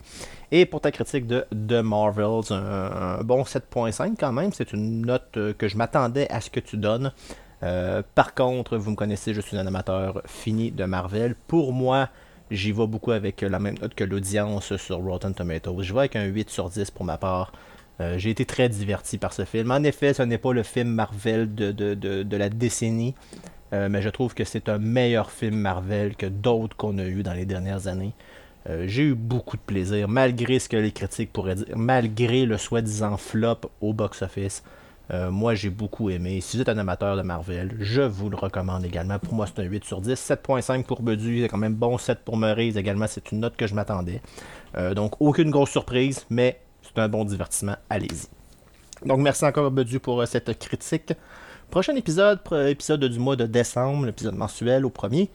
Et 0.52 0.68
pour 0.68 0.82
ta 0.82 0.92
critique 0.92 1.26
de 1.26 1.46
The 1.52 1.84
Marvels, 1.84 2.52
un, 2.54 3.24
bon 3.24 3.42
7.5 3.42 4.16
quand 4.20 4.32
même, 4.32 4.54
c'est 4.54 4.72
une 4.72 5.04
note 5.04 5.32
que 5.58 5.68
je 5.68 5.78
m'attendais 5.78 6.30
à 6.30 6.42
ce 6.42 6.52
que 6.52 6.60
tu 6.60 6.78
donnes. 6.78 7.12
par 8.14 8.36
contre, 8.36 8.78
vous 8.78 8.92
me 8.92 8.96
connaissez, 8.96 9.34
je 9.34 9.42
suis 9.42 9.58
un 9.58 9.66
amateur 9.66 10.22
fini 10.28 10.72
de 10.72 10.86
Marvel. 10.86 11.36
Pour 11.48 11.74
moi, 11.74 12.10
J'y 12.52 12.72
vais 12.72 12.86
beaucoup 12.86 13.12
avec 13.12 13.42
la 13.42 13.60
même 13.60 13.76
note 13.82 13.96
que 13.96 14.04
l'audience 14.04 14.76
sur 14.78 14.98
Rotten 14.98 15.34
Tomatoes. 15.34 15.82
Je 15.82 15.94
vais 15.94 16.00
avec 16.00 16.16
un 16.16 16.26
8 16.26 16.50
sur 16.50 16.70
10 16.70 16.92
pour 16.92 17.04
ma 17.04 17.18
part. 17.18 17.52
Euh, 18.02 18.18
j'ai 18.18 18.30
été 18.30 18.46
très 18.46 18.70
diverti 18.70 19.18
par 19.18 19.34
ce 19.34 19.46
film. 19.46 19.72
En 19.72 19.84
effet, 19.84 20.14
ce 20.14 20.22
n'est 20.22 20.38
pas 20.38 20.54
le 20.54 20.64
film 20.64 20.90
Marvel 20.90 21.54
de, 21.56 21.72
de, 21.72 22.38
la 22.38 22.50
décennie, 22.50 23.16
euh, 23.74 23.88
mais 23.90 24.02
je 24.02 24.10
trouve 24.10 24.34
que 24.34 24.44
c'est 24.44 24.70
un 24.70 24.78
meilleur 24.78 25.32
film 25.32 25.56
Marvel 25.56 26.16
que 26.16 26.26
d'autres 26.26 26.76
qu'on 26.76 26.98
a 26.98 27.06
eu 27.06 27.24
dans 27.24 27.34
les 27.34 27.46
dernières 27.46 27.88
années. 27.88 28.14
Euh, 28.70 28.86
j'ai 28.88 29.04
eu 29.04 29.16
beaucoup 29.16 29.58
de 29.58 29.62
plaisir, 29.62 30.08
malgré 30.08 30.60
ce 30.60 30.68
que 30.68 30.78
les 30.78 30.92
critiques 30.92 31.32
pourraient 31.32 31.56
dire, 31.56 31.78
malgré 31.78 32.46
le 32.46 32.58
soi-disant 32.58 33.18
flop 33.18 33.62
au 33.82 33.94
box-office. 33.94 34.64
Euh, 35.12 35.30
moi, 35.32 35.56
j'ai 35.56 35.70
beaucoup 35.70 36.10
aimé. 36.10 36.42
Si 36.42 36.58
vous 36.58 36.62
êtes 36.62 36.70
un 36.70 36.78
amateur 36.78 37.16
de 37.16 37.22
Marvel, 37.22 37.76
je 37.80 38.02
vous 38.02 38.30
le 38.30 38.36
recommande 38.36 38.86
également. 38.86 39.20
Pour 39.20 39.34
moi, 39.34 39.46
c'est 39.48 39.62
un 39.62 39.66
8 39.66 39.84
sur 39.84 40.02
10. 40.02 40.14
7.5 40.14 40.84
pour 40.84 41.02
Bedu, 41.02 41.42
c'est 41.42 41.50
quand 41.50 41.58
même 41.58 41.76
bon. 41.76 41.98
7 41.98 42.20
pour 42.20 42.38
Maurice 42.38 42.76
également, 42.76 43.06
c'est 43.08 43.32
une 43.32 43.40
note 43.40 43.56
que 43.56 43.68
je 43.68 43.76
m'attendais. 43.76 44.22
Euh, 44.78 44.94
donc, 44.94 45.22
aucune 45.22 45.52
grosse 45.52 45.70
surprise, 45.70 46.26
mais 46.30 46.60
c'est 46.82 47.00
un 47.00 47.10
bon 47.10 47.26
divertissement. 47.26 47.76
Allez-y. 47.90 48.28
Donc, 49.08 49.20
merci 49.20 49.46
encore 49.46 49.70
Bedu 49.72 50.00
pour 50.00 50.22
euh, 50.22 50.26
cette 50.26 50.58
critique. 50.58 51.14
Prochain 51.70 51.96
épisode, 51.96 52.40
épisode 52.68 53.04
du 53.06 53.20
mois 53.20 53.36
de 53.36 53.46
décembre, 53.46 54.06
l'épisode 54.06 54.36
mensuel 54.36 54.86
au 54.86 54.90
premier. 54.90 55.30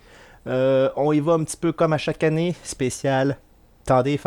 on 0.47 1.13
y 1.13 1.21
va 1.21 1.33
un 1.33 1.45
petit 1.45 1.57
peu 1.57 1.73
comme 1.73 1.93
à 1.93 1.99
chaque 1.99 2.23
année, 2.23 2.55
spécial 2.63 3.37
temps 3.85 4.03
des. 4.03 4.19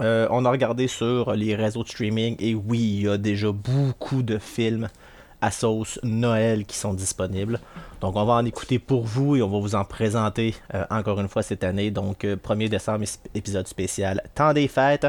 On 0.00 0.44
a 0.44 0.50
regardé 0.50 0.88
sur 0.88 1.32
les 1.34 1.54
réseaux 1.54 1.82
de 1.82 1.88
streaming 1.88 2.36
et 2.38 2.54
oui, 2.54 2.78
il 2.78 3.02
y 3.02 3.08
a 3.08 3.18
déjà 3.18 3.52
beaucoup 3.52 4.22
de 4.22 4.38
films 4.38 4.88
à 5.40 5.50
sauce 5.50 6.00
Noël 6.02 6.64
qui 6.64 6.76
sont 6.76 6.94
disponibles. 6.94 7.60
Donc 8.00 8.16
on 8.16 8.24
va 8.24 8.34
en 8.34 8.44
écouter 8.44 8.78
pour 8.78 9.04
vous 9.04 9.36
et 9.36 9.42
on 9.42 9.48
va 9.48 9.58
vous 9.58 9.74
en 9.74 9.84
présenter 9.84 10.54
encore 10.90 11.20
une 11.20 11.28
fois 11.28 11.42
cette 11.42 11.64
année. 11.64 11.90
Donc 11.90 12.24
1er 12.24 12.68
décembre, 12.68 13.04
épisode 13.34 13.68
spécial 13.68 14.22
Temps 14.34 14.52
des 14.52 14.68
fêtes 14.68 15.06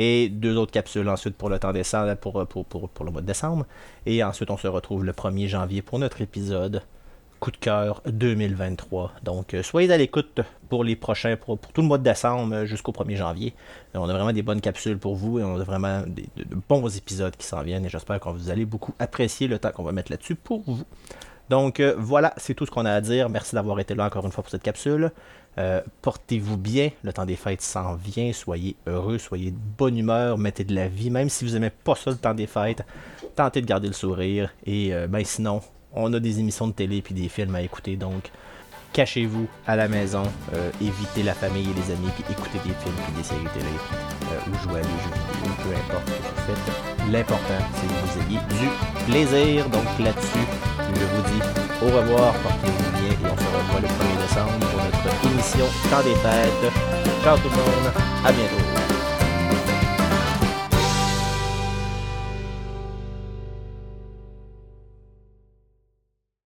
et 0.00 0.30
deux 0.30 0.56
autres 0.56 0.72
capsules 0.72 1.08
ensuite 1.08 1.36
pour 1.36 1.50
le 1.50 1.58
temps 1.58 1.72
décembre, 1.72 2.14
pour, 2.16 2.46
pour, 2.46 2.64
pour, 2.64 3.04
le 3.04 3.10
mois 3.10 3.20
de 3.20 3.26
décembre. 3.26 3.66
Et 4.06 4.24
ensuite, 4.24 4.50
on 4.50 4.56
se 4.56 4.66
retrouve 4.66 5.04
le 5.04 5.12
1er 5.12 5.46
janvier 5.46 5.82
pour 5.82 5.98
notre 5.98 6.22
épisode 6.22 6.82
Coup 7.40 7.50
de 7.50 7.56
cœur 7.56 8.02
2023. 8.06 9.12
Donc, 9.22 9.54
euh, 9.54 9.62
soyez 9.62 9.90
à 9.90 9.96
l'écoute 9.96 10.40
pour 10.68 10.84
les 10.84 10.94
prochains, 10.94 11.36
pour, 11.36 11.58
tout 11.58 11.80
le 11.80 11.88
mois 11.88 11.98
de 11.98 12.04
décembre 12.04 12.54
euh, 12.54 12.66
jusqu'au 12.66 12.92
1er 12.92 13.16
janvier. 13.16 13.54
On 13.94 14.08
a 14.08 14.12
vraiment 14.12 14.32
des 14.32 14.42
bonnes 14.42 14.60
capsules 14.60 14.98
pour 14.98 15.16
vous 15.16 15.38
et 15.38 15.42
on 15.42 15.58
a 15.58 15.64
vraiment 15.64 16.02
de, 16.06 16.24
bons 16.68 16.96
épisodes 16.96 17.34
qui 17.36 17.46
s'en 17.46 17.62
viennent 17.62 17.84
et 17.84 17.88
j'espère 17.88 18.20
que 18.20 18.28
vous 18.28 18.50
allez 18.50 18.64
beaucoup 18.64 18.94
apprécier 18.98 19.48
le 19.48 19.58
temps 19.58 19.72
qu'on 19.72 19.82
va 19.82 19.92
mettre 19.92 20.12
là-dessus 20.12 20.34
pour 20.36 20.62
vous. 20.66 20.84
Donc 21.50 21.80
euh, 21.80 21.96
voilà, 21.98 22.32
c'est 22.36 22.54
tout 22.54 22.64
ce 22.64 22.70
qu'on 22.70 22.86
a 22.86 22.92
à 22.92 23.00
dire. 23.00 23.28
Merci 23.28 23.56
d'avoir 23.56 23.80
été 23.80 23.96
là 23.96 24.04
encore 24.04 24.24
une 24.24 24.30
fois 24.30 24.44
pour 24.44 24.52
cette 24.52 24.62
capsule. 24.62 25.10
Euh, 25.58 25.80
portez-vous 26.00 26.56
bien, 26.56 26.90
le 27.02 27.12
temps 27.12 27.26
des 27.26 27.34
fêtes 27.34 27.60
s'en 27.60 27.96
vient, 27.96 28.32
soyez 28.32 28.76
heureux, 28.86 29.18
soyez 29.18 29.50
de 29.50 29.58
bonne 29.76 29.98
humeur, 29.98 30.38
mettez 30.38 30.62
de 30.62 30.72
la 30.72 30.86
vie, 30.86 31.10
même 31.10 31.28
si 31.28 31.44
vous 31.44 31.54
n'aimez 31.54 31.70
pas 31.70 31.96
ça 31.96 32.10
le 32.10 32.16
temps 32.16 32.34
des 32.34 32.46
fêtes, 32.46 32.84
tentez 33.34 33.60
de 33.60 33.66
garder 33.66 33.88
le 33.88 33.92
sourire. 33.92 34.54
Et 34.64 34.94
euh, 34.94 35.08
ben 35.08 35.24
sinon, 35.24 35.60
on 35.94 36.12
a 36.12 36.20
des 36.20 36.40
émissions 36.40 36.68
de 36.68 36.72
télé 36.72 37.02
et 37.08 37.14
des 37.14 37.28
films 37.28 37.54
à 37.54 37.62
écouter, 37.62 37.96
donc 37.96 38.30
cachez-vous 38.92 39.46
à 39.66 39.76
la 39.76 39.88
maison, 39.88 40.22
euh, 40.54 40.70
évitez 40.80 41.22
la 41.22 41.34
famille 41.34 41.68
et 41.70 41.74
les 41.74 41.94
amis, 41.94 42.08
puis 42.14 42.24
écoutez 42.30 42.58
des 42.58 42.74
films 42.74 42.96
et 43.08 43.16
des 43.16 43.22
séries 43.22 43.44
télé, 43.54 43.72
ou 44.48 44.54
jouez 44.62 44.80
à 44.80 44.82
des 44.82 44.88
jeux 44.88 45.14
vidéo, 45.34 45.54
peu 45.62 45.70
importe 45.70 46.08
ce 46.08 46.12
que 46.12 46.54
vous 46.54 46.64
faites. 46.66 46.90
L'important, 47.10 47.62
c'est 47.74 47.86
que 47.86 47.92
vous 47.92 48.30
ayez 48.30 48.40
du 48.58 49.10
plaisir. 49.10 49.68
Donc 49.70 49.86
là-dessus, 49.98 50.46
je 50.94 51.04
vous 51.04 51.22
dis 51.22 51.42
au 51.82 51.96
revoir, 51.96 52.34
portez-vous 52.34 52.90
bien 53.00 53.10
et 53.10 53.32
on 53.32 53.36
se 53.36 53.44
revoit 53.56 53.80
le 53.80 53.88
1er 53.88 54.22
décembre 54.22 54.58
pour 54.58 54.82
notre 54.84 55.32
émission 55.32 55.66
Temps 55.90 56.02
des 56.02 56.14
fêtes. 56.16 56.72
Ciao 57.24 57.36
tout 57.38 57.48
le 57.48 57.56
monde, 57.56 57.92
à 58.24 58.32
bientôt. 58.32 58.99